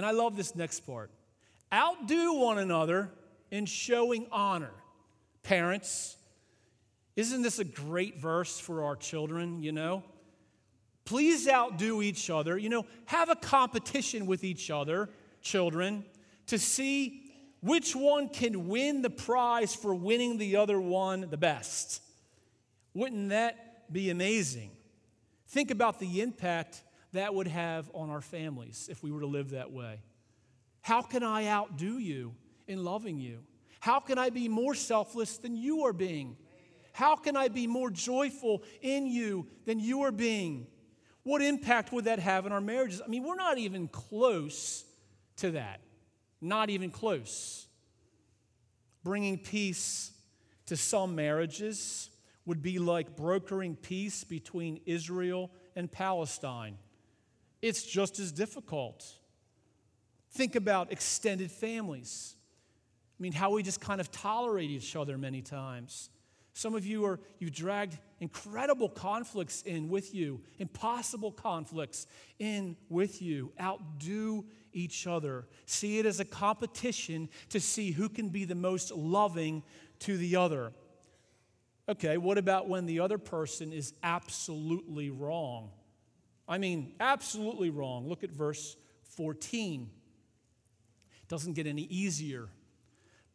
and 0.00 0.06
I 0.06 0.12
love 0.12 0.34
this 0.34 0.56
next 0.56 0.80
part 0.86 1.10
outdo 1.70 2.32
one 2.32 2.56
another 2.56 3.10
in 3.50 3.66
showing 3.66 4.26
honor. 4.32 4.72
Parents, 5.42 6.16
isn't 7.16 7.42
this 7.42 7.58
a 7.58 7.64
great 7.64 8.18
verse 8.18 8.58
for 8.58 8.84
our 8.84 8.96
children, 8.96 9.62
you 9.62 9.72
know? 9.72 10.02
Please 11.04 11.46
outdo 11.46 12.00
each 12.00 12.30
other. 12.30 12.56
You 12.56 12.70
know, 12.70 12.86
have 13.04 13.28
a 13.28 13.36
competition 13.36 14.24
with 14.24 14.42
each 14.42 14.70
other, 14.70 15.10
children, 15.42 16.06
to 16.46 16.58
see 16.58 17.30
which 17.60 17.94
one 17.94 18.30
can 18.30 18.68
win 18.68 19.02
the 19.02 19.10
prize 19.10 19.74
for 19.74 19.94
winning 19.94 20.38
the 20.38 20.56
other 20.56 20.80
one 20.80 21.28
the 21.28 21.36
best. 21.36 22.00
Wouldn't 22.94 23.28
that 23.28 23.92
be 23.92 24.08
amazing? 24.08 24.70
Think 25.48 25.70
about 25.70 25.98
the 25.98 26.22
impact 26.22 26.84
that 27.12 27.34
would 27.34 27.48
have 27.48 27.90
on 27.94 28.10
our 28.10 28.20
families 28.20 28.88
if 28.90 29.02
we 29.02 29.10
were 29.10 29.20
to 29.20 29.26
live 29.26 29.50
that 29.50 29.72
way. 29.72 30.00
How 30.82 31.02
can 31.02 31.22
I 31.22 31.46
outdo 31.46 31.98
you 31.98 32.34
in 32.66 32.84
loving 32.84 33.18
you? 33.18 33.40
How 33.80 34.00
can 34.00 34.18
I 34.18 34.30
be 34.30 34.48
more 34.48 34.74
selfless 34.74 35.38
than 35.38 35.56
you 35.56 35.86
are 35.86 35.92
being? 35.92 36.36
How 36.92 37.16
can 37.16 37.36
I 37.36 37.48
be 37.48 37.66
more 37.66 37.90
joyful 37.90 38.62
in 38.82 39.06
you 39.06 39.46
than 39.64 39.80
you 39.80 40.02
are 40.02 40.12
being? 40.12 40.66
What 41.22 41.42
impact 41.42 41.92
would 41.92 42.04
that 42.04 42.18
have 42.18 42.46
in 42.46 42.52
our 42.52 42.60
marriages? 42.60 43.02
I 43.04 43.08
mean, 43.08 43.24
we're 43.24 43.36
not 43.36 43.58
even 43.58 43.88
close 43.88 44.84
to 45.36 45.52
that. 45.52 45.80
Not 46.40 46.70
even 46.70 46.90
close. 46.90 47.66
Bringing 49.04 49.38
peace 49.38 50.12
to 50.66 50.76
some 50.76 51.14
marriages 51.14 52.10
would 52.46 52.62
be 52.62 52.78
like 52.78 53.16
brokering 53.16 53.76
peace 53.76 54.24
between 54.24 54.80
Israel 54.86 55.50
and 55.76 55.90
Palestine 55.90 56.78
it's 57.62 57.82
just 57.82 58.18
as 58.18 58.32
difficult. 58.32 59.04
Think 60.32 60.56
about 60.56 60.92
extended 60.92 61.50
families. 61.50 62.36
I 63.18 63.22
mean, 63.22 63.32
how 63.32 63.50
we 63.50 63.62
just 63.62 63.80
kind 63.80 64.00
of 64.00 64.10
tolerate 64.10 64.70
each 64.70 64.96
other 64.96 65.18
many 65.18 65.42
times. 65.42 66.10
Some 66.52 66.74
of 66.74 66.84
you 66.84 67.04
are, 67.04 67.20
you've 67.38 67.52
dragged 67.52 67.98
incredible 68.20 68.88
conflicts 68.88 69.62
in 69.62 69.88
with 69.88 70.14
you, 70.14 70.40
impossible 70.58 71.32
conflicts 71.32 72.06
in 72.38 72.76
with 72.88 73.22
you. 73.22 73.52
Outdo 73.60 74.46
each 74.72 75.06
other. 75.06 75.46
See 75.66 75.98
it 75.98 76.06
as 76.06 76.20
a 76.20 76.24
competition 76.24 77.28
to 77.50 77.60
see 77.60 77.92
who 77.92 78.08
can 78.08 78.28
be 78.28 78.44
the 78.44 78.54
most 78.54 78.90
loving 78.92 79.62
to 80.00 80.16
the 80.16 80.36
other. 80.36 80.72
Okay, 81.88 82.16
what 82.18 82.38
about 82.38 82.68
when 82.68 82.86
the 82.86 83.00
other 83.00 83.18
person 83.18 83.72
is 83.72 83.92
absolutely 84.02 85.10
wrong? 85.10 85.70
I 86.50 86.58
mean, 86.58 86.94
absolutely 86.98 87.70
wrong. 87.70 88.08
Look 88.08 88.24
at 88.24 88.32
verse 88.32 88.76
14. 89.16 89.88
It 91.22 91.28
doesn't 91.28 91.52
get 91.52 91.68
any 91.68 91.82
easier. 91.82 92.48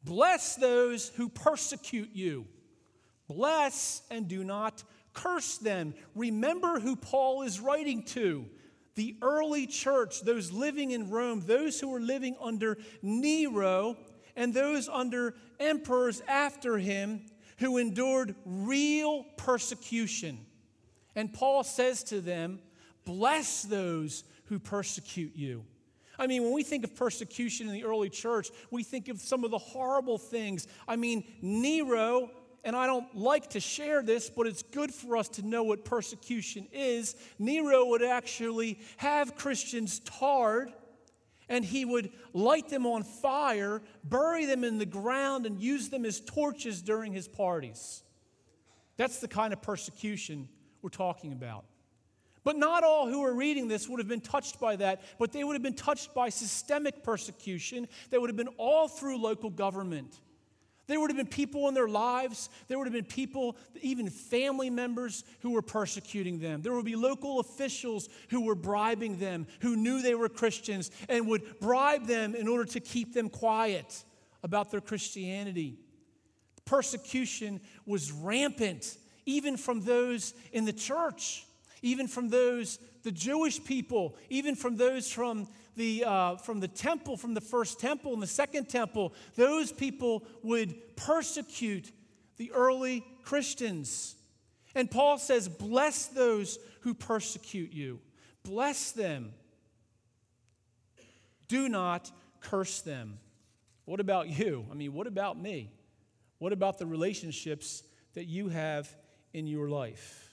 Bless 0.04 0.56
those 0.56 1.10
who 1.16 1.30
persecute 1.30 2.10
you. 2.14 2.46
Bless 3.30 4.02
and 4.12 4.28
do 4.28 4.44
not 4.44 4.84
curse 5.14 5.58
them. 5.58 5.94
Remember 6.14 6.82
who 6.82 6.98
Paul 6.98 7.44
is 7.44 7.62
writing 7.62 8.04
to 8.04 8.46
the 8.96 9.16
early 9.22 9.66
church, 9.66 10.22
those 10.22 10.52
living 10.52 10.92
in 10.92 11.10
Rome, 11.10 11.42
those 11.46 11.80
who 11.80 11.88
were 11.88 12.02
living 12.02 12.36
under 12.42 12.78
Nero, 13.02 13.98
and 14.36 14.54
those 14.54 14.90
under 14.90 15.36
emperors 15.60 16.22
after 16.28 16.78
him 16.78 17.22
who 17.60 17.78
endured 17.78 18.36
real 18.46 19.24
persecution. 19.38 20.46
And 21.16 21.34
Paul 21.34 21.64
says 21.64 22.04
to 22.06 22.20
them, 22.20 22.60
Bless 23.06 23.64
those 23.64 24.24
who 24.46 24.60
persecute 24.60 25.36
you. 25.36 25.64
I 26.18 26.28
mean, 26.28 26.44
when 26.44 26.54
we 26.54 26.64
think 26.64 26.84
of 26.84 26.96
persecution 26.96 27.68
in 27.68 27.74
the 27.74 27.84
early 27.84 28.10
church, 28.10 28.50
we 28.72 28.84
think 28.84 29.10
of 29.10 29.20
some 29.20 29.44
of 29.44 29.52
the 29.52 29.58
horrible 29.58 30.18
things. 30.18 30.68
I 30.88 30.96
mean, 30.96 31.24
Nero, 31.42 32.32
and 32.64 32.76
I 32.76 32.88
don't 32.88 33.16
like 33.16 33.52
to 33.52 33.60
share 33.60 34.02
this, 34.02 34.30
but 34.30 34.48
it's 34.48 34.64
good 34.64 34.94
for 34.94 35.18
us 35.18 35.28
to 35.30 35.46
know 35.46 35.64
what 35.64 35.86
persecution 35.86 36.68
is. 36.72 37.16
Nero 37.38 37.86
would 37.88 38.02
actually 38.02 38.80
have 38.98 39.36
Christians 39.36 40.00
tarred, 40.00 40.72
and 41.50 41.64
he 41.64 41.86
would 41.86 42.12
light 42.34 42.70
them 42.70 42.88
on 42.88 43.04
fire, 43.04 43.82
bury 44.04 44.46
them 44.46 44.64
in 44.64 44.78
the 44.78 44.86
ground, 44.86 45.46
and 45.46 45.62
use 45.62 45.90
them 45.90 46.06
as 46.06 46.20
torches 46.22 46.82
during 46.82 47.14
his 47.14 47.28
parties. 47.28 48.04
That's 48.98 49.20
the 49.20 49.28
kind 49.28 49.54
of 49.54 49.62
persecution 49.62 50.48
we're 50.82 50.90
talking 50.90 51.34
about. 51.34 51.66
But 52.46 52.58
not 52.58 52.84
all 52.84 53.08
who 53.10 53.26
are 53.26 53.34
reading 53.34 53.68
this 53.68 53.90
would 53.90 54.00
have 54.00 54.08
been 54.08 54.22
touched 54.22 54.60
by 54.60 54.76
that, 54.76 55.02
but 55.18 55.34
they 55.34 55.44
would 55.44 55.56
have 55.56 55.64
been 55.64 55.74
touched 55.74 56.14
by 56.14 56.30
systemic 56.30 57.04
persecution 57.04 57.88
that 58.12 58.22
would 58.22 58.30
have 58.30 58.38
been 58.38 58.54
all 58.60 58.88
through 58.88 59.18
local 59.18 59.50
government. 59.50 60.20
There 60.86 61.00
would 61.00 61.10
have 61.10 61.18
been 61.18 61.26
people 61.26 61.68
in 61.68 61.74
their 61.74 61.88
lives, 61.88 62.52
there 62.68 62.78
would 62.78 62.86
have 62.86 62.94
been 62.94 63.04
people, 63.04 63.58
even 63.82 64.08
family 64.12 64.70
members, 64.70 65.24
who 65.40 65.54
were 65.54 65.64
persecuting 65.64 66.38
them. 66.38 66.62
There 66.62 66.74
would 66.74 66.86
be 66.86 66.96
local 66.96 67.40
officials 67.40 68.10
who 68.30 68.42
were 68.42 68.54
bribing 68.54 69.18
them, 69.18 69.48
who 69.62 69.76
knew 69.76 70.04
they 70.04 70.14
were 70.14 70.30
Christians, 70.30 70.92
and 71.10 71.28
would 71.28 71.60
bribe 71.60 72.06
them 72.06 72.36
in 72.36 72.48
order 72.48 72.66
to 72.66 72.80
keep 72.80 73.16
them 73.16 73.30
quiet 73.30 74.04
about 74.44 74.70
their 74.70 74.82
Christianity. 74.82 75.80
Persecution 76.66 77.60
was 77.88 78.12
rampant, 78.12 78.98
even 79.26 79.58
from 79.58 79.82
those 79.82 80.36
in 80.52 80.66
the 80.66 80.74
church 80.74 81.48
even 81.86 82.08
from 82.08 82.30
those, 82.30 82.80
the 83.04 83.12
Jewish 83.12 83.64
people, 83.64 84.18
even 84.30 84.56
from 84.56 84.76
those 84.76 85.12
from 85.12 85.48
the, 85.76 86.04
uh, 86.04 86.36
from 86.38 86.60
the 86.60 86.68
temple, 86.68 87.16
from 87.16 87.36
the 87.36 87.42
first 87.42 87.80
temple 87.80 88.12
and 88.12 88.24
the 88.24 88.28
second 88.28 88.70
temple, 88.70 89.14
those 89.36 89.72
people 89.72 90.24
would 90.42 90.74
persecute 90.96 91.92
the 92.38 92.52
early 92.54 93.06
Christians. 93.22 94.16
And 94.74 94.90
Paul 94.90 95.20
says, 95.20 95.48
Bless 95.48 96.08
those 96.08 96.58
who 96.82 96.96
persecute 96.96 97.72
you, 97.72 98.00
bless 98.44 98.92
them. 98.92 99.32
Do 101.48 101.70
not 101.70 102.12
curse 102.42 102.82
them. 102.82 103.20
What 103.86 104.00
about 104.00 104.28
you? 104.28 104.66
I 104.72 104.74
mean, 104.74 104.94
what 104.94 105.06
about 105.06 105.40
me? 105.40 105.70
What 106.40 106.52
about 106.52 106.80
the 106.80 106.88
relationships 106.88 107.84
that 108.16 108.26
you 108.26 108.50
have 108.50 108.90
in 109.34 109.46
your 109.46 109.70
life? 109.70 110.25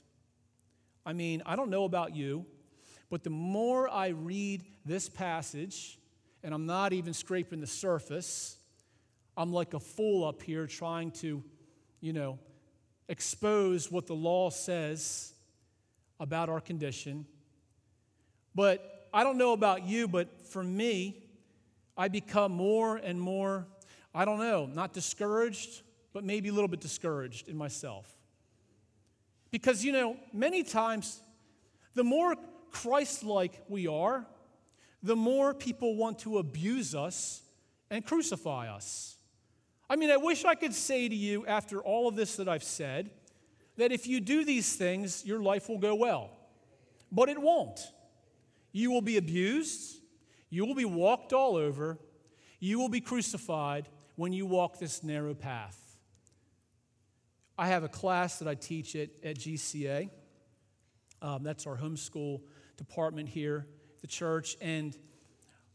I 1.04 1.12
mean, 1.12 1.42
I 1.46 1.56
don't 1.56 1.70
know 1.70 1.84
about 1.84 2.14
you, 2.14 2.46
but 3.10 3.24
the 3.24 3.30
more 3.30 3.88
I 3.88 4.08
read 4.08 4.64
this 4.84 5.08
passage, 5.08 5.98
and 6.42 6.54
I'm 6.54 6.66
not 6.66 6.92
even 6.92 7.12
scraping 7.12 7.60
the 7.60 7.66
surface, 7.66 8.56
I'm 9.36 9.52
like 9.52 9.74
a 9.74 9.80
fool 9.80 10.26
up 10.26 10.42
here 10.42 10.66
trying 10.66 11.10
to, 11.12 11.42
you 12.00 12.12
know, 12.12 12.38
expose 13.08 13.90
what 13.90 14.06
the 14.06 14.14
law 14.14 14.50
says 14.50 15.32
about 16.20 16.48
our 16.48 16.60
condition. 16.60 17.26
But 18.54 19.08
I 19.12 19.24
don't 19.24 19.38
know 19.38 19.52
about 19.52 19.86
you, 19.86 20.08
but 20.08 20.46
for 20.46 20.62
me, 20.62 21.24
I 21.96 22.08
become 22.08 22.52
more 22.52 22.96
and 22.96 23.20
more, 23.20 23.66
I 24.14 24.24
don't 24.24 24.38
know, 24.38 24.66
not 24.66 24.92
discouraged, 24.92 25.82
but 26.12 26.24
maybe 26.24 26.48
a 26.48 26.52
little 26.52 26.68
bit 26.68 26.80
discouraged 26.80 27.48
in 27.48 27.56
myself. 27.56 28.06
Because, 29.52 29.84
you 29.84 29.92
know, 29.92 30.16
many 30.32 30.64
times, 30.64 31.20
the 31.94 32.02
more 32.02 32.34
Christ 32.72 33.22
like 33.22 33.62
we 33.68 33.86
are, 33.86 34.26
the 35.02 35.14
more 35.14 35.52
people 35.52 35.94
want 35.94 36.20
to 36.20 36.38
abuse 36.38 36.94
us 36.94 37.42
and 37.90 38.04
crucify 38.04 38.74
us. 38.74 39.16
I 39.90 39.96
mean, 39.96 40.10
I 40.10 40.16
wish 40.16 40.46
I 40.46 40.54
could 40.54 40.74
say 40.74 41.08
to 41.08 41.14
you, 41.14 41.46
after 41.46 41.80
all 41.82 42.08
of 42.08 42.16
this 42.16 42.36
that 42.36 42.48
I've 42.48 42.64
said, 42.64 43.10
that 43.76 43.92
if 43.92 44.06
you 44.06 44.20
do 44.20 44.44
these 44.44 44.74
things, 44.74 45.24
your 45.26 45.40
life 45.40 45.68
will 45.68 45.78
go 45.78 45.94
well. 45.94 46.30
But 47.10 47.28
it 47.28 47.40
won't. 47.40 47.80
You 48.72 48.90
will 48.90 49.02
be 49.02 49.18
abused, 49.18 50.00
you 50.48 50.64
will 50.64 50.74
be 50.74 50.86
walked 50.86 51.34
all 51.34 51.56
over, 51.56 51.98
you 52.58 52.78
will 52.78 52.88
be 52.88 53.02
crucified 53.02 53.88
when 54.16 54.32
you 54.32 54.46
walk 54.46 54.78
this 54.78 55.02
narrow 55.02 55.34
path. 55.34 55.81
I 57.58 57.68
have 57.68 57.84
a 57.84 57.88
class 57.88 58.38
that 58.38 58.48
I 58.48 58.54
teach 58.54 58.96
at, 58.96 59.10
at 59.22 59.36
GCA. 59.36 60.10
Um, 61.20 61.42
that's 61.42 61.66
our 61.66 61.76
homeschool 61.76 62.40
department 62.76 63.28
here 63.28 63.66
the 64.00 64.08
church. 64.08 64.56
And 64.60 64.96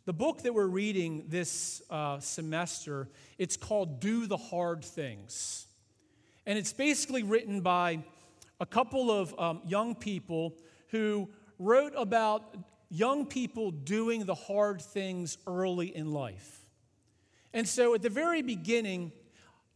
the 0.05 0.13
book 0.13 0.43
that 0.43 0.53
we're 0.53 0.67
reading 0.67 1.25
this 1.29 1.81
uh, 1.89 2.19
semester, 2.19 3.07
it's 3.37 3.57
called 3.57 4.01
Do 4.01 4.27
the 4.27 4.37
Hard 4.37 4.83
Things. 4.83 5.65
And 6.45 6.59
it's 6.59 6.73
basically 6.73 7.23
written 7.23 7.61
by 7.61 8.03
a 8.59 8.65
couple 8.65 9.11
of 9.11 9.37
um, 9.39 9.61
young 9.65 9.95
people 9.95 10.57
who 10.89 11.29
wrote 11.57 11.93
about 11.95 12.55
young 12.89 13.25
people 13.25 13.71
doing 13.71 14.25
the 14.25 14.35
hard 14.35 14.81
things 14.81 15.37
early 15.47 15.95
in 15.95 16.11
life. 16.11 16.65
And 17.53 17.67
so 17.67 17.93
at 17.93 18.01
the 18.01 18.09
very 18.09 18.41
beginning, 18.41 19.11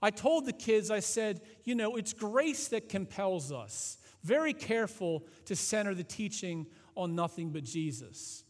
I 0.01 0.09
told 0.09 0.45
the 0.45 0.53
kids, 0.53 0.89
I 0.89 0.99
said, 0.99 1.41
you 1.63 1.75
know, 1.75 1.95
it's 1.95 2.13
grace 2.13 2.67
that 2.69 2.89
compels 2.89 3.51
us. 3.51 3.97
Very 4.23 4.53
careful 4.53 5.25
to 5.45 5.55
center 5.55 5.93
the 5.93 6.03
teaching 6.03 6.67
on 6.95 7.15
nothing 7.15 7.51
but 7.51 7.63
Jesus. 7.63 8.43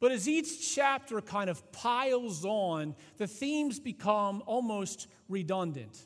But 0.00 0.12
as 0.12 0.28
each 0.28 0.74
chapter 0.74 1.20
kind 1.20 1.48
of 1.48 1.70
piles 1.72 2.44
on, 2.44 2.96
the 3.18 3.26
themes 3.26 3.78
become 3.78 4.42
almost 4.46 5.06
redundant. 5.28 5.96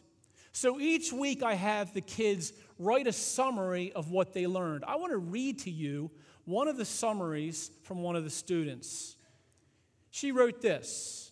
So 0.53 0.81
each 0.81 1.13
week 1.13 1.43
I 1.43 1.55
have 1.55 1.93
the 1.93 2.01
kids 2.01 2.53
write 2.79 3.07
a 3.07 3.13
summary 3.13 3.93
of 3.93 4.11
what 4.11 4.33
they 4.33 4.47
learned. 4.47 4.85
I 4.87 4.97
want 4.97 5.13
to 5.13 5.19
read 5.19 5.61
to 5.61 5.71
you 5.71 6.11
one 6.45 6.69
of 6.69 6.77
the 6.77 6.85
summaries 6.85 7.71
from 7.83 8.03
one 8.03 8.17
of 8.17 8.25
the 8.25 8.31
students. 8.31 9.17
She 10.11 10.33
wrote 10.33 10.63
this 10.63 11.26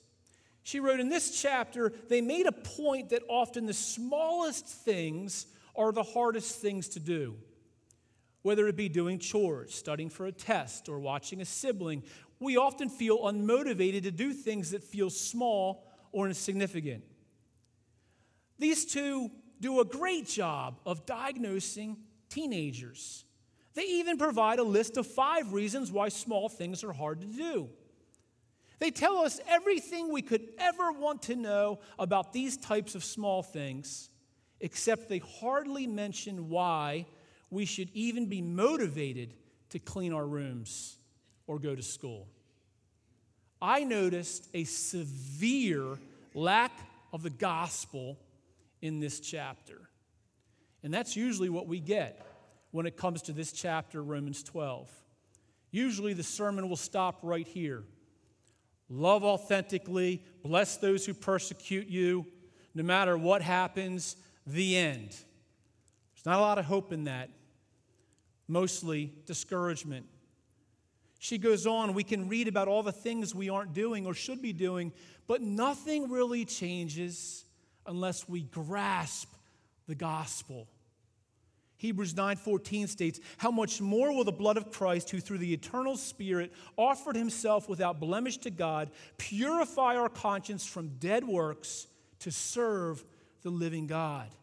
she 0.64 0.80
wrote 0.80 0.98
in 0.98 1.10
this 1.10 1.40
chapter, 1.40 1.92
they 2.08 2.22
made 2.22 2.46
a 2.46 2.52
point 2.52 3.10
that 3.10 3.22
often 3.28 3.66
the 3.66 3.74
smallest 3.74 4.66
things 4.66 5.46
are 5.76 5.92
the 5.92 6.02
hardest 6.02 6.60
things 6.60 6.88
to 6.88 7.00
do. 7.00 7.36
Whether 8.40 8.66
it 8.66 8.74
be 8.74 8.88
doing 8.88 9.18
chores, 9.18 9.74
studying 9.74 10.08
for 10.08 10.24
a 10.24 10.32
test, 10.32 10.88
or 10.88 10.98
watching 10.98 11.42
a 11.42 11.44
sibling, 11.44 12.02
we 12.40 12.56
often 12.56 12.88
feel 12.88 13.18
unmotivated 13.18 14.04
to 14.04 14.10
do 14.10 14.32
things 14.32 14.70
that 14.70 14.82
feel 14.82 15.10
small 15.10 15.86
or 16.12 16.28
insignificant. 16.28 17.04
These 18.58 18.86
two 18.86 19.30
do 19.60 19.80
a 19.80 19.84
great 19.84 20.26
job 20.26 20.80
of 20.86 21.04
diagnosing 21.04 21.98
teenagers. 22.30 23.24
They 23.74 23.84
even 23.84 24.16
provide 24.16 24.58
a 24.60 24.64
list 24.64 24.96
of 24.96 25.06
five 25.06 25.52
reasons 25.52 25.92
why 25.92 26.08
small 26.08 26.48
things 26.48 26.82
are 26.84 26.92
hard 26.92 27.20
to 27.20 27.26
do. 27.26 27.68
They 28.78 28.90
tell 28.90 29.18
us 29.18 29.40
everything 29.48 30.12
we 30.12 30.22
could 30.22 30.42
ever 30.58 30.92
want 30.92 31.22
to 31.22 31.36
know 31.36 31.80
about 31.98 32.32
these 32.32 32.56
types 32.56 32.94
of 32.94 33.04
small 33.04 33.42
things, 33.42 34.10
except 34.60 35.08
they 35.08 35.18
hardly 35.18 35.86
mention 35.86 36.48
why 36.48 37.06
we 37.50 37.64
should 37.64 37.90
even 37.94 38.26
be 38.26 38.42
motivated 38.42 39.34
to 39.70 39.78
clean 39.78 40.12
our 40.12 40.26
rooms 40.26 40.98
or 41.46 41.58
go 41.58 41.74
to 41.74 41.82
school. 41.82 42.28
I 43.62 43.84
noticed 43.84 44.48
a 44.54 44.64
severe 44.64 45.98
lack 46.34 46.72
of 47.12 47.22
the 47.22 47.30
gospel 47.30 48.18
in 48.82 49.00
this 49.00 49.20
chapter. 49.20 49.88
And 50.82 50.92
that's 50.92 51.16
usually 51.16 51.48
what 51.48 51.66
we 51.66 51.80
get 51.80 52.26
when 52.72 52.86
it 52.86 52.96
comes 52.96 53.22
to 53.22 53.32
this 53.32 53.52
chapter, 53.52 54.02
Romans 54.02 54.42
12. 54.42 54.90
Usually 55.70 56.12
the 56.12 56.22
sermon 56.22 56.68
will 56.68 56.76
stop 56.76 57.20
right 57.22 57.46
here 57.46 57.84
love 58.88 59.24
authentically, 59.24 60.22
bless 60.42 60.76
those 60.76 61.06
who 61.06 61.14
persecute 61.14 61.88
you, 61.88 62.26
no 62.74 62.82
matter 62.82 63.16
what 63.16 63.42
happens, 63.42 64.16
the 64.46 64.76
end. 64.76 65.10
There's 65.10 66.26
not 66.26 66.38
a 66.38 66.42
lot 66.42 66.58
of 66.58 66.64
hope 66.64 66.92
in 66.92 67.04
that, 67.04 67.30
mostly 68.48 69.12
discouragement. 69.26 70.06
She 71.18 71.38
goes 71.38 71.66
on, 71.66 71.94
we 71.94 72.04
can 72.04 72.28
read 72.28 72.48
about 72.48 72.68
all 72.68 72.82
the 72.82 72.92
things 72.92 73.34
we 73.34 73.48
aren't 73.48 73.72
doing 73.72 74.06
or 74.06 74.12
should 74.12 74.42
be 74.42 74.52
doing, 74.52 74.92
but 75.26 75.40
nothing 75.40 76.10
really 76.10 76.44
changes 76.44 77.46
unless 77.86 78.28
we 78.28 78.42
grasp 78.42 79.32
the 79.86 79.94
gospel. 79.94 80.68
Hebrews 81.84 82.14
9:14 82.14 82.88
states, 82.88 83.20
"How 83.36 83.50
much 83.50 83.78
more 83.78 84.10
will 84.10 84.24
the 84.24 84.32
blood 84.32 84.56
of 84.56 84.70
Christ, 84.70 85.10
who 85.10 85.20
through 85.20 85.36
the 85.36 85.52
eternal 85.52 85.98
Spirit 85.98 86.50
offered 86.78 87.14
himself 87.14 87.68
without 87.68 88.00
blemish 88.00 88.38
to 88.38 88.50
God, 88.50 88.90
purify 89.18 89.94
our 89.94 90.08
conscience 90.08 90.64
from 90.64 90.96
dead 90.96 91.24
works 91.24 91.86
to 92.20 92.32
serve 92.32 93.04
the 93.42 93.50
living 93.50 93.86
God?" 93.86 94.34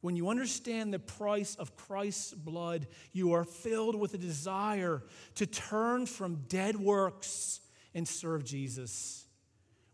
When 0.00 0.16
you 0.16 0.28
understand 0.28 0.92
the 0.92 0.98
price 0.98 1.54
of 1.54 1.76
Christ's 1.76 2.34
blood, 2.34 2.88
you 3.12 3.30
are 3.34 3.44
filled 3.44 3.94
with 3.94 4.14
a 4.14 4.18
desire 4.18 5.04
to 5.36 5.46
turn 5.46 6.06
from 6.06 6.42
dead 6.48 6.74
works 6.74 7.60
and 7.94 8.08
serve 8.08 8.42
Jesus. 8.42 9.28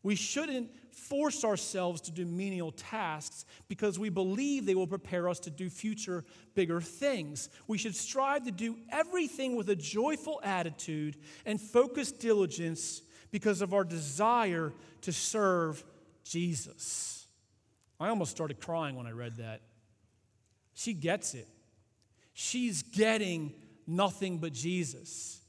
We 0.02 0.16
shouldn't 0.16 0.70
force 0.94 1.44
ourselves 1.44 2.00
to 2.02 2.10
do 2.10 2.24
menial 2.24 2.72
tasks 2.72 3.44
because 3.68 3.98
we 3.98 4.08
believe 4.08 4.64
they 4.64 4.74
will 4.74 4.86
prepare 4.86 5.28
us 5.28 5.40
to 5.40 5.50
do 5.50 5.68
future 5.68 6.24
bigger 6.54 6.80
things. 6.80 7.48
We 7.66 7.78
should 7.78 7.96
strive 7.96 8.44
to 8.44 8.50
do 8.50 8.76
everything 8.90 9.56
with 9.56 9.68
a 9.68 9.76
joyful 9.76 10.40
attitude 10.42 11.16
and 11.44 11.60
focused 11.60 12.20
diligence 12.20 13.02
because 13.30 13.60
of 13.62 13.74
our 13.74 13.84
desire 13.84 14.72
to 15.02 15.12
serve 15.12 15.84
Jesus. 16.24 17.26
I 17.98 18.08
almost 18.08 18.30
started 18.30 18.60
crying 18.60 18.96
when 18.96 19.06
I 19.06 19.12
read 19.12 19.36
that. 19.36 19.60
She 20.74 20.94
gets 20.94 21.34
it. 21.34 21.48
She's 22.32 22.82
getting 22.82 23.52
nothing 23.86 24.38
but 24.38 24.52
Jesus. 24.52 25.40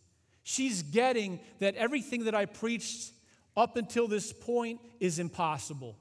She's 0.43 0.83
getting 0.83 1.39
that 1.59 1.75
everything 1.75 2.25
that 2.25 2.35
I 2.35 2.45
preached 2.45 3.11
up 3.55 3.77
until 3.77 4.07
this 4.07 4.33
point 4.33 4.79
is 4.99 5.19
impossible. 5.19 5.97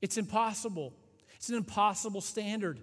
It's 0.00 0.16
impossible. 0.16 0.94
It's 1.36 1.48
an 1.48 1.56
impossible 1.56 2.20
standard. 2.20 2.80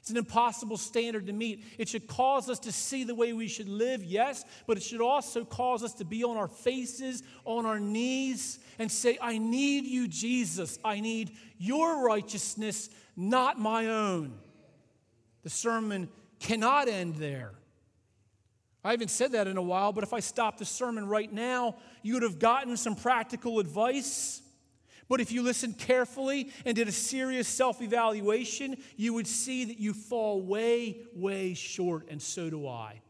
It's 0.00 0.10
an 0.10 0.16
impossible 0.16 0.78
standard 0.78 1.26
to 1.26 1.32
meet. 1.32 1.62
It 1.78 1.88
should 1.88 2.06
cause 2.06 2.48
us 2.48 2.58
to 2.60 2.72
see 2.72 3.04
the 3.04 3.14
way 3.14 3.34
we 3.34 3.48
should 3.48 3.68
live, 3.68 4.02
yes, 4.02 4.44
but 4.66 4.78
it 4.78 4.82
should 4.82 5.02
also 5.02 5.44
cause 5.44 5.84
us 5.84 5.92
to 5.94 6.04
be 6.06 6.24
on 6.24 6.38
our 6.38 6.48
faces, 6.48 7.22
on 7.44 7.66
our 7.66 7.78
knees, 7.78 8.58
and 8.78 8.90
say, 8.90 9.18
I 9.20 9.36
need 9.36 9.84
you, 9.84 10.08
Jesus. 10.08 10.78
I 10.82 11.00
need 11.00 11.32
your 11.58 12.02
righteousness, 12.02 12.88
not 13.14 13.58
my 13.60 13.88
own. 13.88 14.38
The 15.42 15.50
sermon 15.50 16.08
cannot 16.38 16.88
end 16.88 17.16
there. 17.16 17.52
I 18.82 18.92
haven't 18.92 19.10
said 19.10 19.32
that 19.32 19.46
in 19.46 19.56
a 19.56 19.62
while, 19.62 19.92
but 19.92 20.04
if 20.04 20.12
I 20.12 20.20
stopped 20.20 20.58
the 20.58 20.64
sermon 20.64 21.06
right 21.06 21.30
now, 21.30 21.76
you 22.02 22.14
would 22.14 22.22
have 22.22 22.38
gotten 22.38 22.76
some 22.76 22.96
practical 22.96 23.58
advice. 23.58 24.40
But 25.08 25.20
if 25.20 25.32
you 25.32 25.42
listened 25.42 25.76
carefully 25.76 26.50
and 26.64 26.76
did 26.76 26.88
a 26.88 26.92
serious 26.92 27.48
self 27.48 27.82
evaluation, 27.82 28.76
you 28.96 29.12
would 29.14 29.26
see 29.26 29.64
that 29.66 29.78
you 29.78 29.92
fall 29.92 30.40
way, 30.40 30.98
way 31.14 31.52
short, 31.54 32.08
and 32.08 32.22
so 32.22 32.48
do 32.48 32.66
I. 32.66 33.00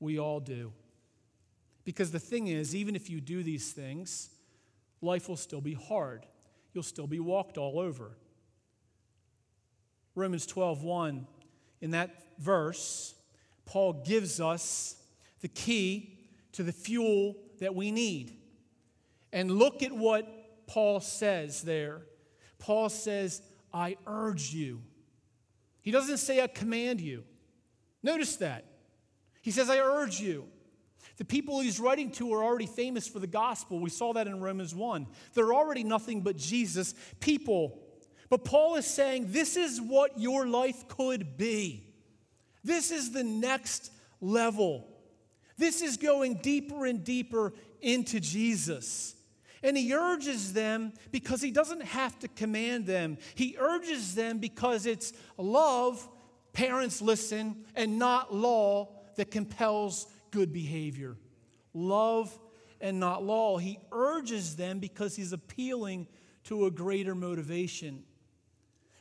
We 0.00 0.18
all 0.18 0.40
do. 0.40 0.72
Because 1.84 2.10
the 2.10 2.18
thing 2.18 2.48
is, 2.48 2.74
even 2.74 2.96
if 2.96 3.08
you 3.08 3.20
do 3.20 3.42
these 3.42 3.70
things, 3.72 4.30
life 5.00 5.28
will 5.28 5.36
still 5.36 5.60
be 5.60 5.74
hard. 5.74 6.26
You'll 6.74 6.82
still 6.82 7.06
be 7.06 7.20
walked 7.20 7.58
all 7.58 7.78
over. 7.78 8.10
Romans 10.14 10.46
12, 10.46 10.82
1, 10.82 11.26
in 11.82 11.90
that 11.90 12.10
verse, 12.38 13.14
Paul 13.66 14.04
gives 14.04 14.40
us 14.40 14.96
the 15.40 15.48
key 15.48 16.18
to 16.52 16.62
the 16.62 16.72
fuel 16.72 17.36
that 17.60 17.74
we 17.74 17.90
need. 17.90 18.38
And 19.32 19.50
look 19.50 19.82
at 19.82 19.92
what 19.92 20.66
Paul 20.66 21.00
says 21.00 21.62
there. 21.62 22.02
Paul 22.58 22.88
says, 22.88 23.42
I 23.72 23.96
urge 24.06 24.52
you. 24.52 24.80
He 25.82 25.90
doesn't 25.90 26.18
say, 26.18 26.42
I 26.42 26.46
command 26.46 27.00
you. 27.00 27.24
Notice 28.02 28.36
that. 28.36 28.64
He 29.42 29.50
says, 29.50 29.68
I 29.68 29.78
urge 29.78 30.20
you. 30.20 30.46
The 31.18 31.24
people 31.24 31.60
he's 31.60 31.80
writing 31.80 32.10
to 32.12 32.32
are 32.34 32.42
already 32.42 32.66
famous 32.66 33.08
for 33.08 33.18
the 33.18 33.26
gospel. 33.26 33.78
We 33.78 33.90
saw 33.90 34.12
that 34.14 34.26
in 34.26 34.40
Romans 34.40 34.74
1. 34.74 35.06
They're 35.34 35.54
already 35.54 35.84
nothing 35.84 36.22
but 36.22 36.36
Jesus 36.36 36.94
people. 37.20 37.78
But 38.28 38.44
Paul 38.44 38.76
is 38.76 38.86
saying, 38.86 39.26
This 39.32 39.56
is 39.56 39.80
what 39.80 40.18
your 40.18 40.46
life 40.46 40.88
could 40.88 41.36
be. 41.36 41.85
This 42.66 42.90
is 42.90 43.12
the 43.12 43.22
next 43.22 43.92
level. 44.20 44.88
This 45.56 45.82
is 45.82 45.96
going 45.96 46.34
deeper 46.42 46.84
and 46.84 47.04
deeper 47.04 47.52
into 47.80 48.18
Jesus. 48.18 49.14
And 49.62 49.76
he 49.76 49.94
urges 49.94 50.52
them 50.52 50.92
because 51.12 51.40
he 51.40 51.52
doesn't 51.52 51.82
have 51.82 52.18
to 52.18 52.28
command 52.28 52.86
them. 52.86 53.18
He 53.36 53.56
urges 53.58 54.16
them 54.16 54.38
because 54.38 54.84
it's 54.84 55.12
love, 55.38 56.06
parents 56.52 57.00
listen, 57.00 57.64
and 57.76 58.00
not 58.00 58.34
law 58.34 58.88
that 59.14 59.30
compels 59.30 60.08
good 60.32 60.52
behavior. 60.52 61.16
Love 61.72 62.36
and 62.80 62.98
not 62.98 63.22
law. 63.22 63.58
He 63.58 63.78
urges 63.92 64.56
them 64.56 64.80
because 64.80 65.14
he's 65.14 65.32
appealing 65.32 66.08
to 66.44 66.66
a 66.66 66.70
greater 66.70 67.14
motivation. 67.14 68.02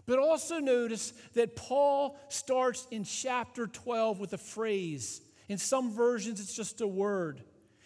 But 0.05 0.19
also 0.19 0.59
notice 0.59 1.13
that 1.33 1.55
Paul 1.55 2.17
starts 2.29 2.87
in 2.91 3.03
chapter 3.03 3.67
12 3.67 4.19
with 4.19 4.33
a 4.33 4.37
phrase. 4.37 5.21
In 5.49 5.57
some 5.57 5.91
versions, 5.91 6.39
it's 6.39 6.55
just 6.55 6.81
a 6.81 6.87
word. 6.87 7.41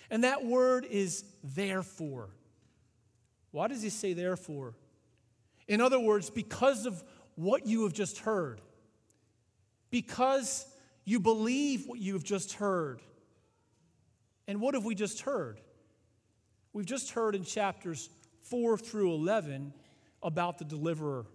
And 0.10 0.24
that 0.24 0.44
word 0.44 0.86
is 0.90 1.24
therefore. 1.44 2.30
Why 3.52 3.68
does 3.68 3.82
he 3.82 3.90
say 3.90 4.14
therefore? 4.14 4.74
In 5.68 5.82
other 5.82 6.00
words, 6.00 6.30
because 6.30 6.86
of 6.86 7.04
what 7.36 7.66
you 7.66 7.84
have 7.84 7.94
just 7.94 8.20
heard, 8.20 8.60
because 9.90 10.66
you 11.06 11.20
believe 11.20 11.88
what 11.88 12.00
you 12.00 12.14
have 12.14 12.24
just 12.24 12.54
heard. 12.54 13.02
And 14.48 14.60
what 14.60 14.74
have 14.74 14.84
we 14.84 14.96
just 14.96 15.22
heard? 15.22 15.60
We've 16.74 16.86
just 16.86 17.12
heard 17.12 17.36
in 17.36 17.44
chapters 17.44 18.10
4 18.44 18.78
through 18.78 19.14
11 19.14 19.74
about 20.22 20.58
the 20.58 20.66
deliverer. 20.66 21.26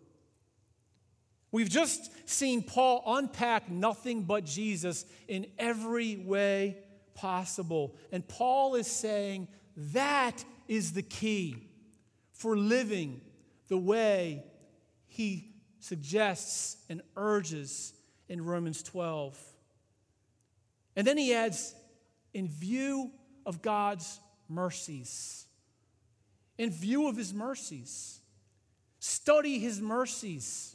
We've 1.55 1.71
just 1.71 2.11
seen 2.29 2.65
Paul 2.65 3.05
unpack 3.07 3.71
nothing 3.71 4.25
but 4.25 4.45
Jesus 4.45 5.07
in 5.29 5.47
every 5.57 6.17
way 6.17 6.79
possible. 7.15 7.95
And 8.11 8.27
Paul 8.27 8.75
is 8.75 8.89
saying 8.89 9.47
that 9.77 10.45
is 10.67 10.95
the 10.95 11.03
key 11.03 11.69
for 12.33 12.57
living 12.57 13.21
the 13.69 13.79
way 13.79 14.43
he 15.07 15.53
suggests 15.79 16.77
and 16.91 17.03
urges 17.17 17.93
in 18.29 18.45
Romans 18.45 18.83
12. 18.83 19.39
And 20.97 21.07
then 21.07 21.17
he 21.17 21.35
adds, 21.35 21.73
in 22.33 22.49
view 22.49 23.13
of 23.47 23.63
God's 23.63 24.19
mercies, 24.49 25.47
in 26.59 26.71
view 26.71 27.07
of 27.07 27.17
his 27.17 27.33
mercies, 27.33 28.19
study 28.99 29.61
his 29.61 29.81
mercies. 29.81 30.74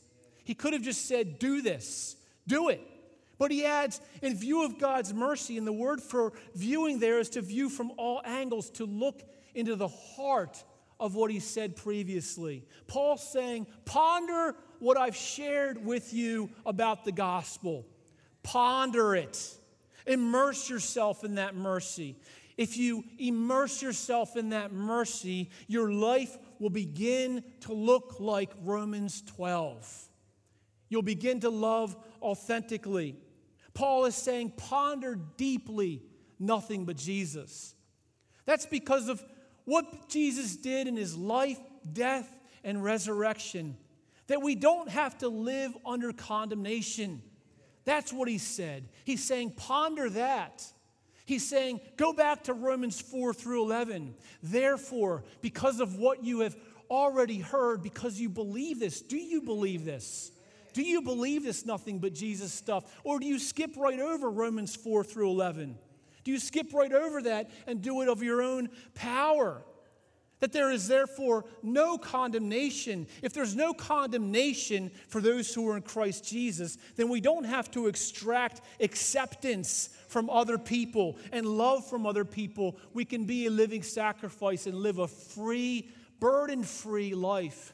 He 0.50 0.56
could 0.56 0.74
have 0.74 0.82
just 0.82 1.06
said, 1.06 1.38
Do 1.38 1.62
this, 1.62 2.16
do 2.48 2.70
it. 2.70 2.82
But 3.38 3.52
he 3.52 3.66
adds, 3.66 4.02
in 4.24 4.36
view 4.36 4.66
of 4.66 4.80
God's 4.80 5.14
mercy, 5.14 5.60
and 5.60 5.68
the 5.68 5.72
word 5.72 6.02
for 6.02 6.34
viewing 6.56 6.98
there 6.98 7.20
is 7.20 7.30
to 7.30 7.42
view 7.44 7.70
from 7.70 7.92
all 7.98 8.20
angles, 8.26 8.72
to 8.72 8.86
look 8.88 9.22
into 9.54 9.76
the 9.76 9.88
heart 9.88 10.64
of 11.00 11.14
what 11.14 11.30
he 11.30 11.40
said 11.40 11.76
previously. 11.76 12.66
Paul's 12.88 13.32
saying, 13.32 13.68
ponder 13.86 14.56
what 14.80 14.98
I've 14.98 15.16
shared 15.16 15.86
with 15.86 16.16
you 16.16 16.50
about 16.66 17.06
the 17.06 17.12
gospel. 17.12 17.86
Ponder 18.42 19.14
it. 19.14 19.54
Immerse 20.08 20.68
yourself 20.68 21.24
in 21.24 21.36
that 21.36 21.54
mercy. 21.54 22.16
If 22.58 22.76
you 22.76 23.04
immerse 23.20 23.84
yourself 23.84 24.36
in 24.36 24.50
that 24.50 24.72
mercy, 24.72 25.52
your 25.68 25.92
life 25.92 26.36
will 26.58 26.72
begin 26.72 27.44
to 27.62 27.74
look 27.74 28.16
like 28.20 28.50
Romans 28.64 29.22
12. 29.28 30.09
You'll 30.90 31.02
begin 31.04 31.40
to 31.42 31.50
love 31.50 31.96
authentically. 32.22 33.16
Paul 33.74 34.06
is 34.06 34.16
saying, 34.16 34.54
ponder 34.58 35.16
deeply 35.38 36.02
nothing 36.40 36.86
but 36.86 36.98
Jesus. 36.98 37.76
That's 38.46 38.66
because 38.66 39.08
of 39.08 39.24
what 39.66 40.10
Jesus 40.10 40.56
did 40.56 40.88
in 40.88 40.96
his 40.98 41.16
life, 41.16 41.60
death, 41.94 42.28
and 42.64 42.84
resurrection. 42.84 43.78
That 44.28 44.42
we 44.42 44.56
don't 44.56 44.90
have 44.90 45.18
to 45.20 45.30
live 45.30 45.78
under 45.86 46.12
condemnation. 46.12 47.22
That's 47.86 48.12
what 48.12 48.28
he 48.28 48.38
said. 48.38 48.90
He's 49.06 49.24
saying, 49.24 49.52
ponder 49.52 50.10
that. 50.10 50.66
He's 51.26 51.48
saying, 51.48 51.82
go 51.96 52.12
back 52.12 52.46
to 52.46 52.54
Romans 52.54 53.00
4 53.00 53.34
through 53.36 53.64
11. 53.64 54.16
Therefore, 54.42 55.24
because 55.42 55.80
of 55.80 55.96
what 55.98 56.24
you 56.24 56.40
have 56.40 56.56
already 56.90 57.40
heard, 57.40 57.84
because 57.84 58.20
you 58.20 58.30
believe 58.30 58.80
this, 58.80 59.02
do 59.02 59.18
you 59.18 59.42
believe 59.42 59.86
this? 59.86 60.32
Do 60.80 60.86
you 60.86 61.02
believe 61.02 61.44
this 61.44 61.66
nothing 61.66 62.00
but 62.00 62.14
Jesus 62.14 62.54
stuff? 62.54 62.86
Or 63.04 63.20
do 63.20 63.26
you 63.26 63.38
skip 63.38 63.76
right 63.76 64.00
over 64.00 64.30
Romans 64.30 64.78
4 64.78 65.04
through 65.04 65.30
11? 65.30 65.78
Do 66.24 66.32
you 66.32 66.40
skip 66.40 66.74
right 66.74 66.94
over 66.94 67.22
that 67.24 67.52
and 67.68 67.82
do 67.82 68.02
it 68.02 68.08
of 68.08 68.24
your 68.24 68.42
own 68.42 68.70
power? 68.96 69.62
That 70.40 70.54
there 70.54 70.72
is 70.72 70.88
therefore 70.88 71.44
no 71.62 71.98
condemnation. 71.98 73.08
If 73.22 73.34
there's 73.34 73.58
no 73.58 73.74
condemnation 73.74 74.92
for 75.10 75.20
those 75.20 75.54
who 75.54 75.68
are 75.68 75.76
in 75.76 75.84
Christ 75.84 76.24
Jesus, 76.24 76.78
then 76.96 77.10
we 77.10 77.20
don't 77.20 77.44
have 77.44 77.70
to 77.72 77.88
extract 77.88 78.62
acceptance 78.80 79.90
from 80.08 80.30
other 80.30 80.58
people 80.58 81.18
and 81.34 81.46
love 81.46 81.90
from 81.90 82.06
other 82.06 82.24
people. 82.24 82.78
We 82.94 83.04
can 83.04 83.26
be 83.26 83.48
a 83.48 83.52
living 83.52 83.84
sacrifice 83.84 84.66
and 84.66 84.78
live 84.78 85.00
a 85.00 85.10
free, 85.10 85.90
burden 86.22 86.64
free 86.64 87.16
life. 87.16 87.74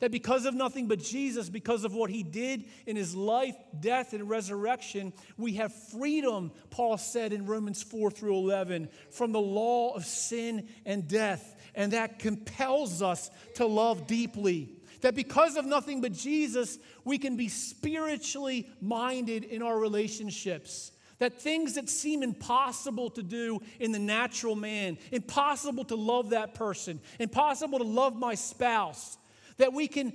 That 0.00 0.10
because 0.10 0.44
of 0.44 0.54
nothing 0.54 0.88
but 0.88 0.98
Jesus, 0.98 1.48
because 1.48 1.84
of 1.84 1.94
what 1.94 2.10
he 2.10 2.22
did 2.22 2.64
in 2.84 2.96
his 2.96 3.14
life, 3.14 3.56
death, 3.80 4.12
and 4.12 4.28
resurrection, 4.28 5.14
we 5.38 5.54
have 5.54 5.72
freedom, 5.72 6.52
Paul 6.68 6.98
said 6.98 7.32
in 7.32 7.46
Romans 7.46 7.82
4 7.82 8.10
through 8.10 8.36
11, 8.36 8.90
from 9.10 9.32
the 9.32 9.40
law 9.40 9.94
of 9.94 10.04
sin 10.04 10.68
and 10.84 11.08
death. 11.08 11.54
And 11.74 11.92
that 11.92 12.18
compels 12.18 13.00
us 13.00 13.30
to 13.54 13.66
love 13.66 14.06
deeply. 14.06 14.76
That 15.00 15.14
because 15.14 15.56
of 15.56 15.64
nothing 15.64 16.02
but 16.02 16.12
Jesus, 16.12 16.78
we 17.04 17.16
can 17.16 17.36
be 17.36 17.48
spiritually 17.48 18.68
minded 18.82 19.44
in 19.44 19.62
our 19.62 19.78
relationships. 19.78 20.92
That 21.20 21.40
things 21.40 21.74
that 21.74 21.88
seem 21.88 22.22
impossible 22.22 23.08
to 23.10 23.22
do 23.22 23.60
in 23.80 23.92
the 23.92 23.98
natural 23.98 24.56
man, 24.56 24.98
impossible 25.10 25.84
to 25.86 25.96
love 25.96 26.30
that 26.30 26.54
person, 26.54 27.00
impossible 27.18 27.78
to 27.78 27.84
love 27.84 28.14
my 28.14 28.34
spouse, 28.34 29.16
that 29.58 29.72
we 29.72 29.88
can 29.88 30.12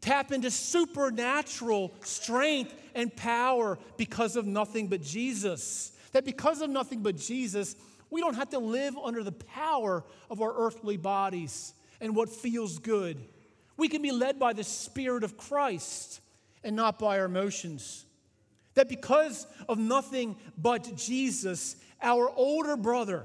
tap 0.00 0.32
into 0.32 0.50
supernatural 0.50 1.92
strength 2.02 2.74
and 2.94 3.14
power 3.16 3.78
because 3.96 4.36
of 4.36 4.46
nothing 4.46 4.88
but 4.88 5.02
Jesus. 5.02 5.92
That 6.12 6.24
because 6.24 6.60
of 6.60 6.70
nothing 6.70 7.02
but 7.02 7.16
Jesus, 7.16 7.76
we 8.10 8.20
don't 8.20 8.34
have 8.34 8.50
to 8.50 8.58
live 8.58 8.96
under 9.02 9.22
the 9.22 9.32
power 9.32 10.04
of 10.30 10.42
our 10.42 10.52
earthly 10.54 10.96
bodies 10.96 11.72
and 12.00 12.14
what 12.14 12.28
feels 12.28 12.78
good. 12.78 13.16
We 13.76 13.88
can 13.88 14.02
be 14.02 14.12
led 14.12 14.38
by 14.38 14.52
the 14.52 14.64
Spirit 14.64 15.24
of 15.24 15.38
Christ 15.38 16.20
and 16.62 16.76
not 16.76 16.98
by 16.98 17.18
our 17.18 17.24
emotions. 17.24 18.04
That 18.74 18.88
because 18.88 19.46
of 19.68 19.78
nothing 19.78 20.36
but 20.58 20.96
Jesus, 20.96 21.76
our 22.02 22.30
older 22.34 22.76
brother, 22.76 23.24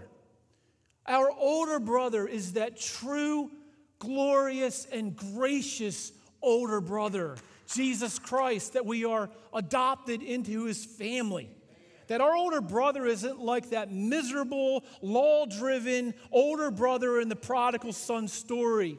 our 1.06 1.32
older 1.32 1.80
brother 1.80 2.28
is 2.28 2.54
that 2.54 2.80
true, 2.80 3.50
glorious, 4.00 4.86
and 4.92 5.16
gracious 5.16 6.12
older 6.42 6.82
brother, 6.82 7.36
Jesus 7.74 8.20
Christ, 8.20 8.74
that 8.74 8.86
we 8.86 9.06
are 9.06 9.30
adopted 9.54 10.22
into 10.22 10.66
his 10.66 10.86
family. 10.86 11.50
That 12.08 12.22
our 12.22 12.36
older 12.36 12.62
brother 12.62 13.06
isn't 13.06 13.40
like 13.40 13.72
that 13.72 13.92
miserable, 13.92 14.84
law 15.02 15.46
driven 15.46 16.14
older 16.32 16.72
brother 16.72 17.20
in 17.20 17.28
the 17.28 17.36
prodigal 17.36 17.92
son 17.92 18.28
story. 18.30 18.98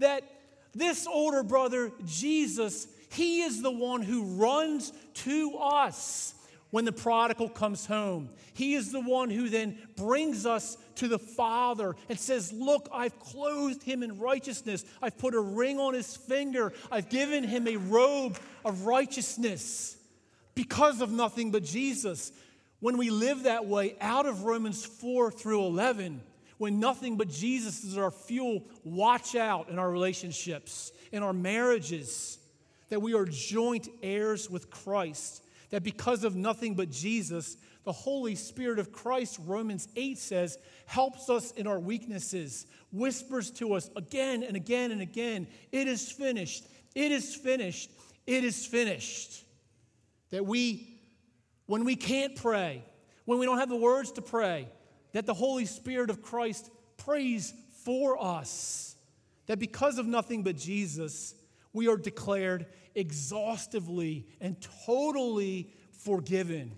That 0.00 0.24
this 0.72 1.06
older 1.06 1.42
brother, 1.42 1.92
Jesus, 2.04 2.88
he 3.12 3.42
is 3.42 3.62
the 3.62 3.70
one 3.70 4.02
who 4.02 4.24
runs 4.36 4.92
to 5.14 5.56
us 5.58 6.34
when 6.70 6.84
the 6.84 6.92
prodigal 6.92 7.48
comes 7.48 7.86
home. 7.86 8.30
He 8.54 8.74
is 8.74 8.92
the 8.92 9.00
one 9.00 9.30
who 9.30 9.48
then 9.48 9.76
brings 9.96 10.46
us 10.46 10.76
to 10.96 11.08
the 11.08 11.18
Father 11.18 11.96
and 12.08 12.18
says, 12.18 12.52
Look, 12.52 12.88
I've 12.92 13.18
clothed 13.18 13.82
him 13.82 14.02
in 14.02 14.18
righteousness. 14.18 14.84
I've 15.02 15.18
put 15.18 15.34
a 15.34 15.40
ring 15.40 15.78
on 15.78 15.94
his 15.94 16.16
finger. 16.16 16.72
I've 16.90 17.08
given 17.08 17.44
him 17.44 17.66
a 17.66 17.76
robe 17.76 18.38
of 18.64 18.86
righteousness 18.86 19.96
because 20.54 21.00
of 21.00 21.10
nothing 21.10 21.50
but 21.50 21.64
Jesus. 21.64 22.32
When 22.80 22.96
we 22.96 23.10
live 23.10 23.42
that 23.42 23.66
way 23.66 23.96
out 24.00 24.26
of 24.26 24.44
Romans 24.44 24.84
4 24.84 25.30
through 25.30 25.64
11, 25.64 26.22
when 26.56 26.80
nothing 26.80 27.16
but 27.16 27.28
Jesus 27.28 27.84
is 27.84 27.98
our 27.98 28.10
fuel, 28.10 28.64
watch 28.84 29.34
out 29.34 29.68
in 29.68 29.78
our 29.78 29.90
relationships, 29.90 30.92
in 31.10 31.22
our 31.22 31.32
marriages, 31.32 32.38
that 32.90 33.02
we 33.02 33.14
are 33.14 33.24
joint 33.24 33.88
heirs 34.02 34.48
with 34.48 34.70
Christ 34.70 35.42
that 35.70 35.82
because 35.82 36.24
of 36.24 36.36
nothing 36.36 36.74
but 36.74 36.90
Jesus, 36.90 37.56
the 37.84 37.92
Holy 37.92 38.34
Spirit 38.34 38.78
of 38.78 38.92
Christ, 38.92 39.38
Romans 39.44 39.88
8 39.96 40.18
says, 40.18 40.58
helps 40.86 41.30
us 41.30 41.52
in 41.52 41.66
our 41.66 41.78
weaknesses, 41.78 42.66
whispers 42.92 43.50
to 43.52 43.74
us 43.74 43.88
again 43.96 44.42
and 44.42 44.56
again 44.56 44.90
and 44.90 45.00
again, 45.00 45.46
It 45.72 45.88
is 45.88 46.10
finished, 46.10 46.64
it 46.94 47.12
is 47.12 47.34
finished, 47.34 47.90
it 48.26 48.44
is 48.44 48.66
finished. 48.66 49.44
That 50.30 50.44
we, 50.44 51.00
when 51.66 51.84
we 51.84 51.96
can't 51.96 52.36
pray, 52.36 52.84
when 53.24 53.38
we 53.38 53.46
don't 53.46 53.58
have 53.58 53.68
the 53.68 53.76
words 53.76 54.12
to 54.12 54.22
pray, 54.22 54.68
that 55.12 55.26
the 55.26 55.34
Holy 55.34 55.66
Spirit 55.66 56.10
of 56.10 56.22
Christ 56.22 56.70
prays 56.96 57.52
for 57.84 58.22
us. 58.22 58.94
That 59.46 59.58
because 59.58 59.98
of 59.98 60.06
nothing 60.06 60.42
but 60.42 60.56
Jesus, 60.56 61.34
we 61.72 61.88
are 61.88 61.96
declared 61.96 62.66
exhaustively 62.94 64.26
and 64.40 64.56
totally 64.84 65.72
forgiven 65.92 66.72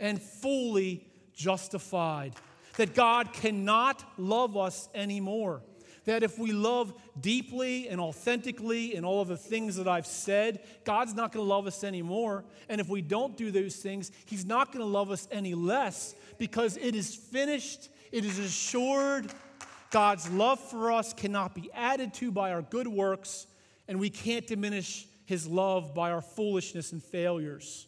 and 0.00 0.20
fully 0.20 1.06
justified. 1.34 2.34
That 2.76 2.94
God 2.94 3.32
cannot 3.32 4.04
love 4.18 4.56
us 4.56 4.88
anymore. 4.94 5.62
That 6.04 6.22
if 6.22 6.38
we 6.38 6.52
love 6.52 6.92
deeply 7.20 7.88
and 7.88 8.00
authentically 8.00 8.94
and 8.94 9.04
all 9.04 9.22
of 9.22 9.28
the 9.28 9.36
things 9.36 9.76
that 9.76 9.88
I've 9.88 10.06
said, 10.06 10.60
God's 10.84 11.14
not 11.14 11.32
to 11.32 11.42
love 11.42 11.66
us 11.66 11.82
anymore. 11.82 12.44
And 12.68 12.80
if 12.80 12.88
we 12.88 13.02
don't 13.02 13.36
do 13.36 13.50
those 13.50 13.76
things, 13.76 14.12
He's 14.26 14.44
not 14.44 14.72
to 14.74 14.84
love 14.84 15.10
us 15.10 15.26
any 15.30 15.54
less 15.54 16.14
because 16.38 16.76
it 16.76 16.94
is 16.94 17.14
finished, 17.14 17.88
it 18.12 18.24
is 18.24 18.38
assured. 18.38 19.32
God's 19.90 20.28
love 20.30 20.60
for 20.60 20.92
us 20.92 21.12
cannot 21.12 21.54
be 21.54 21.70
added 21.72 22.12
to 22.14 22.30
by 22.30 22.52
our 22.52 22.62
good 22.62 22.88
works 22.88 23.46
and 23.88 24.00
we 24.00 24.10
can't 24.10 24.46
diminish 24.46 25.06
his 25.24 25.46
love 25.46 25.94
by 25.94 26.12
our 26.12 26.22
foolishness 26.22 26.92
and 26.92 27.02
failures. 27.02 27.86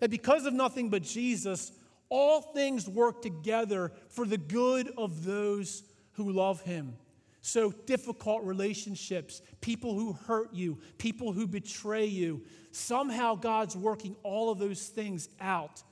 That 0.00 0.10
because 0.10 0.46
of 0.46 0.52
nothing 0.52 0.90
but 0.90 1.02
Jesus, 1.02 1.72
all 2.08 2.40
things 2.40 2.88
work 2.88 3.22
together 3.22 3.92
for 4.08 4.26
the 4.26 4.38
good 4.38 4.90
of 4.96 5.24
those 5.24 5.82
who 6.12 6.30
love 6.30 6.60
him. 6.60 6.94
So, 7.40 7.72
difficult 7.72 8.42
relationships, 8.44 9.42
people 9.60 9.94
who 9.94 10.14
hurt 10.14 10.54
you, 10.54 10.78
people 10.96 11.32
who 11.32 11.46
betray 11.46 12.06
you, 12.06 12.42
somehow 12.70 13.34
God's 13.34 13.76
working 13.76 14.16
all 14.22 14.50
of 14.50 14.58
those 14.58 14.86
things 14.86 15.28
out 15.40 15.82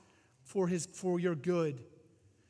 for, 0.41 0.67
his, 0.67 0.87
for 0.87 1.19
your 1.19 1.35
good. 1.35 1.83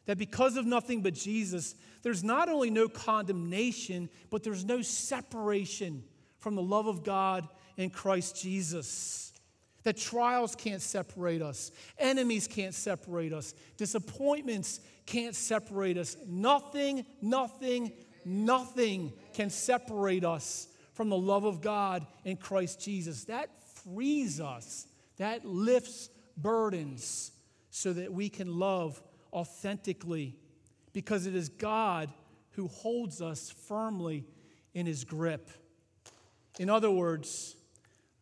That 0.05 0.17
because 0.17 0.55
of 0.55 0.65
nothing 0.65 1.01
but 1.01 1.13
Jesus, 1.13 1.75
there's 2.01 2.23
not 2.23 2.47
only 2.47 2.69
no 2.69 2.87
condemnation, 2.87 4.09
but 4.29 4.43
there's 4.43 4.63
no 4.63 4.81
separation 4.81 6.03
from 6.43 6.55
the 6.55 6.61
love 6.61 6.87
of 6.87 7.05
God 7.05 7.47
in 7.77 7.89
Christ 7.89 8.41
Jesus. 8.41 9.31
That 9.83 9.97
trials 9.97 10.55
can't 10.55 10.81
separate 10.81 11.41
us, 11.41 11.71
enemies 11.97 12.47
can't 12.47 12.73
separate 12.73 13.33
us, 13.33 13.53
disappointments 13.77 14.81
can't 15.05 15.35
separate 15.35 15.97
us. 15.97 16.17
Nothing, 16.27 17.05
nothing, 17.21 17.93
nothing 18.25 19.13
can 19.33 19.49
separate 19.49 20.25
us 20.25 20.67
from 20.93 21.09
the 21.09 21.17
love 21.17 21.45
of 21.45 21.61
God 21.61 22.05
in 22.25 22.37
Christ 22.37 22.81
Jesus. 22.81 23.23
That 23.25 23.49
frees 23.83 24.39
us, 24.39 24.85
that 25.17 25.45
lifts 25.45 26.09
burdens 26.37 27.31
so 27.69 27.93
that 27.93 28.11
we 28.11 28.29
can 28.29 28.59
love 28.59 29.01
authentically 29.31 30.35
because 30.91 31.25
it 31.25 31.35
is 31.35 31.49
God 31.49 32.09
who 32.51 32.67
holds 32.67 33.21
us 33.21 33.49
firmly 33.67 34.25
in 34.73 34.85
his 34.85 35.03
grip. 35.03 35.49
In 36.59 36.69
other 36.69 36.91
words, 36.91 37.55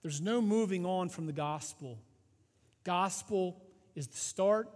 there's 0.01 0.21
no 0.21 0.41
moving 0.41 0.85
on 0.85 1.09
from 1.09 1.25
the 1.25 1.33
gospel. 1.33 1.99
Gospel 2.83 3.61
is 3.95 4.07
the 4.07 4.17
start, 4.17 4.69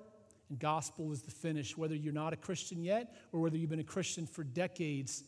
and 0.49 0.59
gospel 0.59 1.11
is 1.11 1.21
the 1.21 1.31
finish, 1.31 1.75
whether 1.77 1.95
you're 1.95 2.13
not 2.13 2.33
a 2.33 2.37
Christian 2.37 2.83
yet 2.83 3.15
or 3.31 3.39
whether 3.39 3.57
you've 3.57 3.69
been 3.69 3.79
a 3.79 3.83
Christian 3.83 4.27
for 4.27 4.43
decades. 4.43 5.23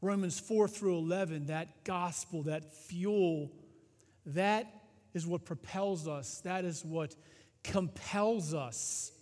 Romans 0.00 0.38
4 0.38 0.68
through 0.68 0.96
11, 0.98 1.46
that 1.46 1.84
gospel, 1.84 2.42
that 2.44 2.72
fuel, 2.72 3.52
that 4.26 4.66
is 5.12 5.26
what 5.26 5.44
propels 5.44 6.08
us, 6.08 6.40
that 6.40 6.64
is 6.64 6.84
what 6.84 7.14
compels 7.62 8.54
us. 8.54 9.12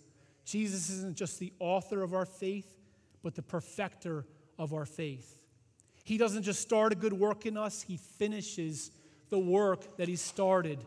Jesus 0.45 0.89
isn't 0.89 1.15
just 1.15 1.39
the 1.39 1.53
author 1.59 2.03
of 2.03 2.13
our 2.13 2.25
faith, 2.25 2.77
but 3.21 3.35
the 3.35 3.41
perfecter 3.41 4.25
of 4.59 4.73
our 4.73 4.85
faith. 4.85 5.42
He 6.03 6.17
doesn't 6.17 6.43
just 6.43 6.61
start 6.61 6.91
a 6.91 6.95
good 6.95 7.13
work 7.13 7.45
in 7.45 7.57
us, 7.57 7.81
He 7.81 7.97
finishes 7.97 8.91
the 9.29 9.39
work 9.39 9.97
that 9.97 10.07
He 10.07 10.15
started. 10.15 10.79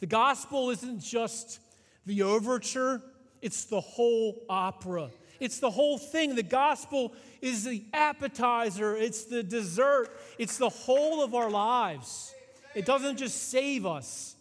The 0.00 0.06
gospel 0.06 0.70
isn't 0.70 1.00
just 1.00 1.60
the 2.04 2.22
overture, 2.22 3.00
it's 3.40 3.64
the 3.64 3.80
whole 3.80 4.42
opera. 4.48 5.10
It's 5.40 5.58
the 5.58 5.70
whole 5.70 5.98
thing. 5.98 6.36
The 6.36 6.42
gospel 6.42 7.12
is 7.42 7.64
the 7.64 7.84
appetizer, 7.92 8.96
it's 8.96 9.24
the 9.24 9.42
dessert, 9.42 10.08
it's 10.38 10.58
the 10.58 10.68
whole 10.68 11.22
of 11.22 11.34
our 11.34 11.50
lives. 11.50 12.34
It 12.74 12.86
doesn't 12.86 13.18
just 13.18 13.50
save 13.50 13.86
us, 13.86 14.36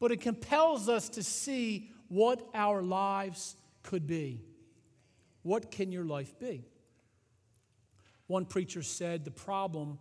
but 0.00 0.12
it 0.12 0.20
compels 0.20 0.88
us 0.88 1.08
to 1.10 1.22
see 1.22 1.90
what 2.08 2.46
our 2.54 2.82
lives 2.82 3.56
could 3.82 4.06
be. 4.06 4.40
What 5.42 5.70
can 5.70 5.92
your 5.92 6.04
life 6.04 6.38
be? 6.38 6.64
One 8.26 8.46
preacher 8.46 8.82
said 8.82 9.24
the 9.24 9.30
problem 9.30 9.98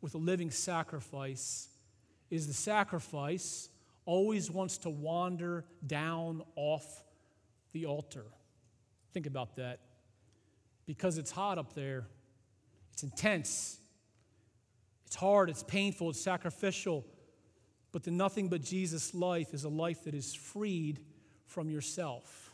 with 0.00 0.14
a 0.14 0.18
living 0.18 0.50
sacrifice 0.50 1.68
is 2.30 2.46
the 2.46 2.54
sacrifice 2.54 3.68
always 4.04 4.50
wants 4.50 4.78
to 4.78 4.90
wander 4.90 5.64
down 5.86 6.42
off 6.54 7.04
the 7.72 7.86
altar. 7.86 8.24
Think 9.12 9.26
about 9.26 9.56
that. 9.56 9.80
Because 10.86 11.18
it's 11.18 11.30
hot 11.30 11.58
up 11.58 11.74
there, 11.74 12.06
it's 12.92 13.02
intense, 13.02 13.78
it's 15.06 15.16
hard, 15.16 15.50
it's 15.50 15.62
painful, 15.62 16.10
it's 16.10 16.20
sacrificial. 16.20 17.04
But 17.92 18.04
the 18.04 18.10
nothing 18.10 18.48
but 18.48 18.62
Jesus 18.62 19.14
life 19.14 19.52
is 19.52 19.64
a 19.64 19.68
life 19.68 20.04
that 20.04 20.14
is 20.14 20.34
freed 20.34 21.00
from 21.46 21.70
yourself. 21.70 22.52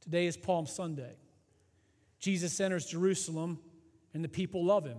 Today 0.00 0.26
is 0.26 0.36
Palm 0.36 0.66
Sunday. 0.66 1.16
Jesus 2.20 2.60
enters 2.60 2.86
Jerusalem 2.86 3.58
and 4.16 4.24
the 4.24 4.28
people 4.28 4.64
love 4.64 4.84
him. 4.84 4.98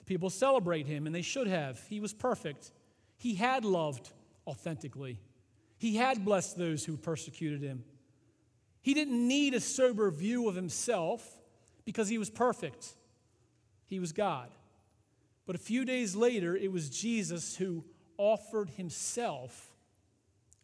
The 0.00 0.04
people 0.04 0.28
celebrate 0.28 0.86
him, 0.86 1.06
and 1.06 1.14
they 1.14 1.22
should 1.22 1.46
have. 1.46 1.80
He 1.88 2.00
was 2.00 2.12
perfect. 2.12 2.72
He 3.16 3.36
had 3.36 3.64
loved 3.64 4.10
authentically, 4.46 5.20
he 5.76 5.96
had 5.96 6.24
blessed 6.24 6.58
those 6.58 6.84
who 6.84 6.96
persecuted 6.96 7.62
him. 7.62 7.84
He 8.82 8.94
didn't 8.94 9.28
need 9.28 9.54
a 9.54 9.60
sober 9.60 10.10
view 10.10 10.48
of 10.48 10.56
himself 10.56 11.38
because 11.84 12.08
he 12.08 12.18
was 12.18 12.30
perfect. 12.30 12.94
He 13.86 14.00
was 14.00 14.12
God. 14.12 14.48
But 15.46 15.54
a 15.54 15.58
few 15.58 15.84
days 15.84 16.16
later, 16.16 16.56
it 16.56 16.72
was 16.72 16.90
Jesus 16.90 17.56
who 17.56 17.84
offered 18.16 18.70
himself 18.70 19.72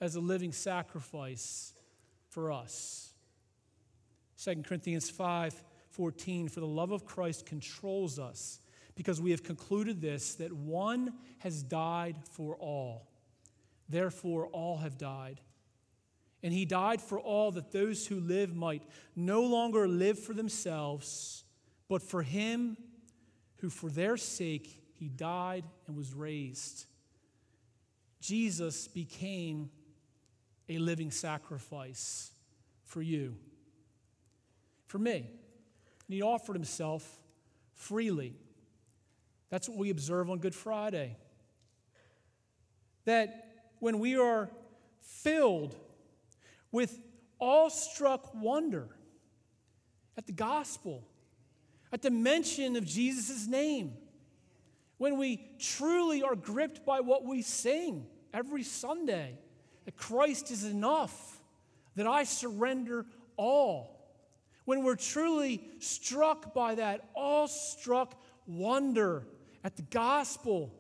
as 0.01 0.17
a 0.17 0.21
living 0.21 0.53
sacrifice 0.53 1.75
for 2.29 2.51
us. 2.51 3.13
2 4.43 4.63
Corinthians 4.63 5.09
5 5.09 5.63
14, 5.95 6.49
for 6.49 6.61
the 6.61 6.67
love 6.67 6.91
of 6.91 7.07
Christ 7.07 7.47
controls 7.47 8.19
us, 8.19 8.61
because 8.97 9.21
we 9.21 9.31
have 9.31 9.43
concluded 9.43 10.01
this, 10.01 10.35
that 10.37 10.53
one 10.53 11.15
has 11.39 11.63
died 11.63 12.17
for 12.33 12.57
all. 12.57 13.09
Therefore, 13.89 14.47
all 14.49 14.79
have 14.79 14.99
died. 14.99 15.41
And 16.43 16.53
he 16.53 16.65
died 16.65 17.01
for 17.01 17.19
all 17.19 17.53
that 17.53 17.73
those 17.73 18.07
who 18.07 18.21
live 18.21 18.55
might 18.55 18.83
no 19.17 19.43
longer 19.43 19.89
live 19.89 20.19
for 20.19 20.35
themselves, 20.35 21.45
but 21.89 22.03
for 22.03 22.23
him 22.23 22.77
who 23.59 23.71
for 23.71 23.89
their 23.89 24.17
sake 24.17 24.83
he 24.99 25.09
died 25.09 25.65
and 25.87 25.97
was 25.97 26.13
raised. 26.13 26.87
Jesus 28.21 28.89
became 28.89 29.71
a 30.69 30.79
living 30.79 31.11
sacrifice 31.11 32.31
for 32.85 33.01
you, 33.01 33.37
for 34.87 34.99
me. 34.99 35.27
And 36.09 36.15
he 36.15 36.23
offered 36.23 36.55
himself 36.55 37.21
freely. 37.73 38.37
That's 39.51 39.69
what 39.69 39.79
we 39.79 39.91
observe 39.91 40.31
on 40.31 40.39
Good 40.39 40.55
Friday. 40.55 41.17
That 43.05 43.53
when 43.79 43.99
we 43.99 44.17
are 44.17 44.51
filled 45.01 45.77
with 46.73 46.99
awestruck 47.41 48.35
wonder 48.35 48.89
at 50.17 50.27
the 50.27 50.33
gospel, 50.33 51.07
at 51.93 52.03
the 52.03 52.11
mention 52.11 52.77
of 52.77 52.85
Jesus' 52.85 53.47
name, 53.47 53.93
when 54.99 55.19
we 55.19 55.41
truly 55.59 56.23
are 56.23 56.37
gripped 56.37 56.85
by 56.85 57.01
what 57.01 57.25
we 57.25 57.43
sing 57.43 58.07
every 58.33 58.63
Sunday 58.63 59.39
that 59.85 59.97
Christ 59.97 60.51
is 60.51 60.65
enough, 60.65 61.41
that 61.97 62.07
I 62.07 62.25
surrender 62.25 63.07
all. 63.37 63.94
When 64.65 64.83
we're 64.83 64.97
truly 64.97 65.63
struck 65.79 66.55
by 66.55 66.77
that 66.77 67.09
awestruck 67.15 68.21
wonder 68.47 69.27
at 69.63 69.77
the 69.77 69.83
gospel, 69.83 70.73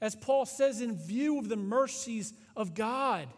as 0.00 0.14
Paul 0.14 0.46
says, 0.46 0.80
in 0.80 0.96
view 0.96 1.38
of 1.38 1.48
the 1.48 1.56
mercies 1.56 2.32
of 2.56 2.74
God, 2.74 3.28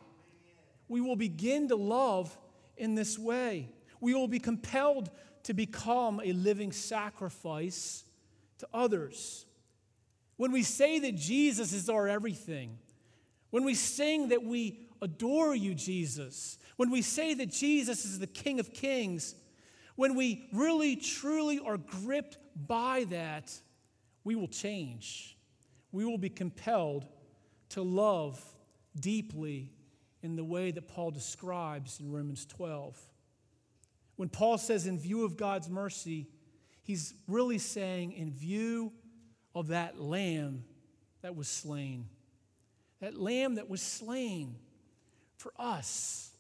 we 0.89 1.01
will 1.01 1.17
begin 1.17 1.69
to 1.69 1.77
love 1.77 2.37
in 2.77 2.95
this 2.95 3.19
way. 3.19 3.71
We 4.01 4.15
will 4.15 4.29
be 4.29 4.39
compelled 4.39 5.11
to 5.45 5.55
become 5.55 6.21
a 6.23 6.33
living 6.33 6.73
sacrifice 6.73 8.05
to 8.59 8.69
others. 8.75 9.47
When 10.37 10.53
we 10.53 10.63
say 10.63 10.99
that 10.99 11.17
Jesus 11.17 11.73
is 11.73 11.89
our 11.89 12.09
everything, 12.09 12.79
when 13.51 13.65
we 13.65 13.75
sing 13.75 14.29
that 14.29 14.43
we 14.43 14.81
adore 15.03 15.55
you, 15.55 15.75
Jesus, 15.75 16.59
when 16.77 16.91
we 16.91 17.03
say 17.03 17.35
that 17.35 17.51
Jesus 17.51 18.05
is 18.05 18.19
the 18.19 18.27
King 18.27 18.61
of 18.61 18.73
Kings, 18.73 19.35
when 20.01 20.15
we 20.15 20.49
really, 20.55 20.97
truly 20.97 21.59
are 21.59 21.77
gripped 21.77 22.39
by 22.57 23.05
that, 23.11 23.53
we 24.25 24.35
will 24.35 24.49
change. 24.49 25.37
We 25.93 26.07
will 26.07 26.17
be 26.17 26.31
compelled 26.31 27.07
to 27.69 27.83
love 27.83 28.43
deeply 28.99 29.71
in 30.23 30.37
the 30.37 30.43
way 30.43 30.71
that 30.71 30.89
Paul 30.89 31.11
describes 31.11 32.01
in 32.01 32.11
Romans 32.11 32.47
12. 32.47 32.99
When 34.17 34.31
Paul 34.31 34.57
says, 34.57 34.87
in 34.87 34.99
view 34.99 35.23
of 35.27 35.37
God's 35.37 35.69
mercy, 35.69 36.29
he's 36.83 37.13
really 37.29 37.59
saying, 37.59 38.13
in 38.13 38.33
view 38.33 38.95
of 39.55 39.67
that 39.67 40.01
lamb 40.01 40.65
that 41.21 41.37
was 41.37 41.47
slain. 41.47 42.07
That 43.03 43.21
lamb 43.21 43.57
that 43.57 43.69
was 43.69 43.83
slain 43.83 44.57
for 45.37 45.53
us. 45.59 46.31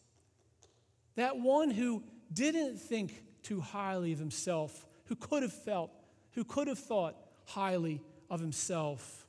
That 1.16 1.38
one 1.38 1.70
who 1.70 2.02
didn't 2.32 2.78
think 2.78 3.24
too 3.42 3.60
highly 3.60 4.12
of 4.12 4.18
himself, 4.18 4.86
who 5.06 5.16
could 5.16 5.42
have 5.42 5.52
felt, 5.52 5.90
who 6.32 6.44
could 6.44 6.68
have 6.68 6.78
thought 6.78 7.16
highly 7.46 8.00
of 8.28 8.40
himself. 8.40 9.26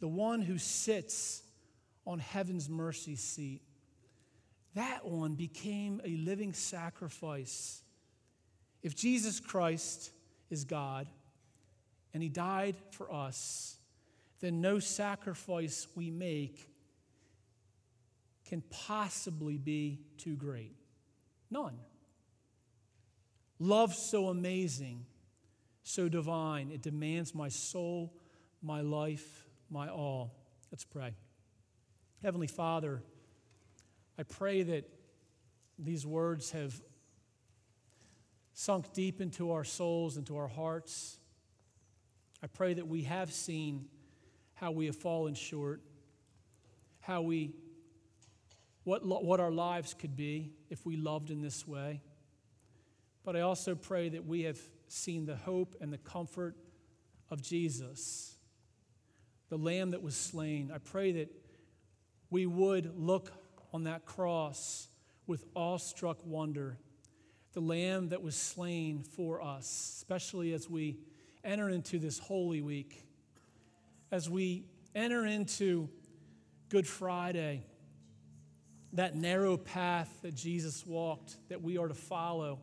The 0.00 0.08
one 0.08 0.42
who 0.42 0.58
sits 0.58 1.42
on 2.06 2.18
heaven's 2.18 2.68
mercy 2.68 3.16
seat. 3.16 3.62
That 4.74 5.06
one 5.06 5.34
became 5.34 6.00
a 6.04 6.16
living 6.16 6.52
sacrifice. 6.52 7.82
If 8.82 8.94
Jesus 8.94 9.40
Christ 9.40 10.10
is 10.50 10.64
God 10.64 11.06
and 12.12 12.22
he 12.22 12.28
died 12.28 12.76
for 12.90 13.12
us, 13.12 13.76
then 14.40 14.60
no 14.60 14.78
sacrifice 14.78 15.86
we 15.94 16.10
make 16.10 16.68
can 18.46 18.62
possibly 18.70 19.56
be 19.56 20.00
too 20.18 20.36
great. 20.36 20.76
None. 21.50 21.78
Love 23.64 23.94
so 23.94 24.28
amazing, 24.28 25.06
so 25.84 26.06
divine, 26.06 26.70
it 26.70 26.82
demands 26.82 27.34
my 27.34 27.48
soul, 27.48 28.12
my 28.60 28.82
life, 28.82 29.46
my 29.70 29.88
all. 29.88 30.34
Let's 30.70 30.84
pray. 30.84 31.14
Heavenly 32.20 32.46
Father, 32.46 33.02
I 34.18 34.22
pray 34.24 34.64
that 34.64 34.86
these 35.78 36.06
words 36.06 36.50
have 36.50 36.78
sunk 38.52 38.92
deep 38.92 39.22
into 39.22 39.52
our 39.52 39.64
souls, 39.64 40.18
into 40.18 40.36
our 40.36 40.48
hearts. 40.48 41.16
I 42.42 42.48
pray 42.48 42.74
that 42.74 42.86
we 42.86 43.04
have 43.04 43.32
seen 43.32 43.86
how 44.52 44.72
we 44.72 44.84
have 44.84 44.96
fallen 44.96 45.32
short, 45.32 45.80
how 47.00 47.22
we 47.22 47.54
what, 48.82 49.06
what 49.06 49.40
our 49.40 49.50
lives 49.50 49.94
could 49.94 50.16
be 50.16 50.52
if 50.68 50.84
we 50.84 50.96
loved 50.98 51.30
in 51.30 51.40
this 51.40 51.66
way. 51.66 52.02
But 53.24 53.36
I 53.36 53.40
also 53.40 53.74
pray 53.74 54.10
that 54.10 54.26
we 54.26 54.42
have 54.42 54.58
seen 54.88 55.24
the 55.24 55.36
hope 55.36 55.74
and 55.80 55.92
the 55.92 55.98
comfort 55.98 56.56
of 57.30 57.42
Jesus, 57.42 58.36
the 59.48 59.56
Lamb 59.56 59.92
that 59.92 60.02
was 60.02 60.14
slain. 60.14 60.70
I 60.72 60.78
pray 60.78 61.12
that 61.12 61.30
we 62.30 62.46
would 62.46 62.98
look 62.98 63.32
on 63.72 63.84
that 63.84 64.04
cross 64.04 64.88
with 65.26 65.44
awestruck 65.56 66.18
wonder, 66.24 66.78
the 67.54 67.60
Lamb 67.60 68.10
that 68.10 68.22
was 68.22 68.36
slain 68.36 69.02
for 69.02 69.40
us, 69.40 69.94
especially 69.96 70.52
as 70.52 70.68
we 70.68 70.98
enter 71.42 71.70
into 71.70 71.98
this 71.98 72.18
Holy 72.18 72.60
Week, 72.60 73.06
as 74.12 74.28
we 74.28 74.66
enter 74.94 75.24
into 75.24 75.88
Good 76.68 76.86
Friday 76.86 77.64
that 78.92 79.16
narrow 79.16 79.56
path 79.56 80.20
that 80.22 80.34
Jesus 80.34 80.86
walked, 80.86 81.36
that 81.48 81.62
we 81.62 81.78
are 81.78 81.88
to 81.88 81.94
follow, 81.94 82.60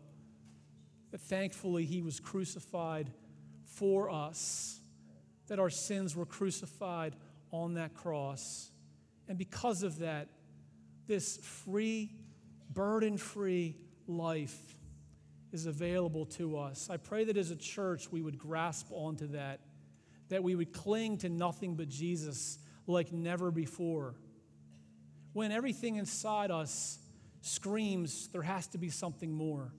that 1.11 1.21
thankfully 1.21 1.85
he 1.85 2.01
was 2.01 2.19
crucified 2.19 3.11
for 3.65 4.09
us, 4.09 4.79
that 5.47 5.59
our 5.59 5.69
sins 5.69 6.15
were 6.15 6.25
crucified 6.25 7.15
on 7.51 7.75
that 7.75 7.93
cross. 7.93 8.71
And 9.27 9.37
because 9.37 9.83
of 9.83 9.99
that, 9.99 10.29
this 11.07 11.37
free, 11.37 12.11
burden 12.69 13.17
free 13.17 13.77
life 14.07 14.57
is 15.51 15.65
available 15.65 16.25
to 16.25 16.57
us. 16.57 16.89
I 16.89 16.97
pray 16.97 17.25
that 17.25 17.37
as 17.37 17.51
a 17.51 17.55
church 17.55 18.11
we 18.11 18.21
would 18.21 18.37
grasp 18.37 18.87
onto 18.89 19.27
that, 19.27 19.59
that 20.29 20.43
we 20.43 20.55
would 20.55 20.71
cling 20.71 21.17
to 21.19 21.29
nothing 21.29 21.75
but 21.75 21.89
Jesus 21.89 22.57
like 22.87 23.11
never 23.11 23.51
before 23.51 24.15
when 25.33 25.51
everything 25.51 25.95
inside 25.95 26.51
us 26.51 26.99
screams 27.41 28.27
there 28.29 28.41
has 28.41 28.67
to 28.67 28.77
be 28.77 28.89
something 28.89 29.31
more. 29.31 29.73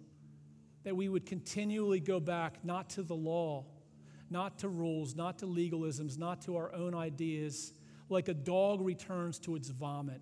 That 0.84 0.96
we 0.96 1.08
would 1.08 1.26
continually 1.26 2.00
go 2.00 2.20
back 2.20 2.64
not 2.64 2.90
to 2.90 3.02
the 3.02 3.14
law, 3.14 3.64
not 4.30 4.58
to 4.58 4.68
rules, 4.68 5.14
not 5.14 5.38
to 5.38 5.46
legalisms, 5.46 6.18
not 6.18 6.42
to 6.42 6.56
our 6.56 6.74
own 6.74 6.94
ideas, 6.94 7.72
like 8.08 8.28
a 8.28 8.34
dog 8.34 8.80
returns 8.80 9.38
to 9.40 9.56
its 9.56 9.68
vomit, 9.68 10.20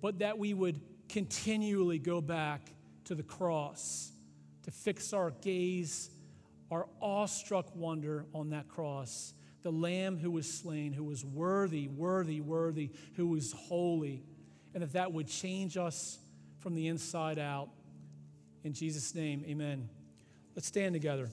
but 0.00 0.20
that 0.20 0.38
we 0.38 0.54
would 0.54 0.80
continually 1.08 1.98
go 1.98 2.20
back 2.20 2.72
to 3.04 3.14
the 3.14 3.22
cross 3.22 4.12
to 4.62 4.70
fix 4.70 5.12
our 5.12 5.30
gaze, 5.42 6.10
our 6.70 6.86
awestruck 7.02 7.74
wonder 7.74 8.26
on 8.34 8.50
that 8.50 8.68
cross. 8.68 9.34
The 9.62 9.72
Lamb 9.72 10.18
who 10.18 10.30
was 10.30 10.50
slain, 10.50 10.92
who 10.92 11.04
was 11.04 11.24
worthy, 11.24 11.88
worthy, 11.88 12.40
worthy, 12.40 12.90
who 13.16 13.28
was 13.28 13.52
holy 13.52 14.24
and 14.74 14.82
that 14.82 14.92
that 14.92 15.12
would 15.12 15.28
change 15.28 15.76
us 15.76 16.18
from 16.58 16.74
the 16.74 16.88
inside 16.88 17.38
out. 17.38 17.70
In 18.64 18.72
Jesus' 18.72 19.14
name, 19.14 19.44
amen. 19.46 19.88
Let's 20.56 20.68
stand 20.68 20.94
together. 20.94 21.28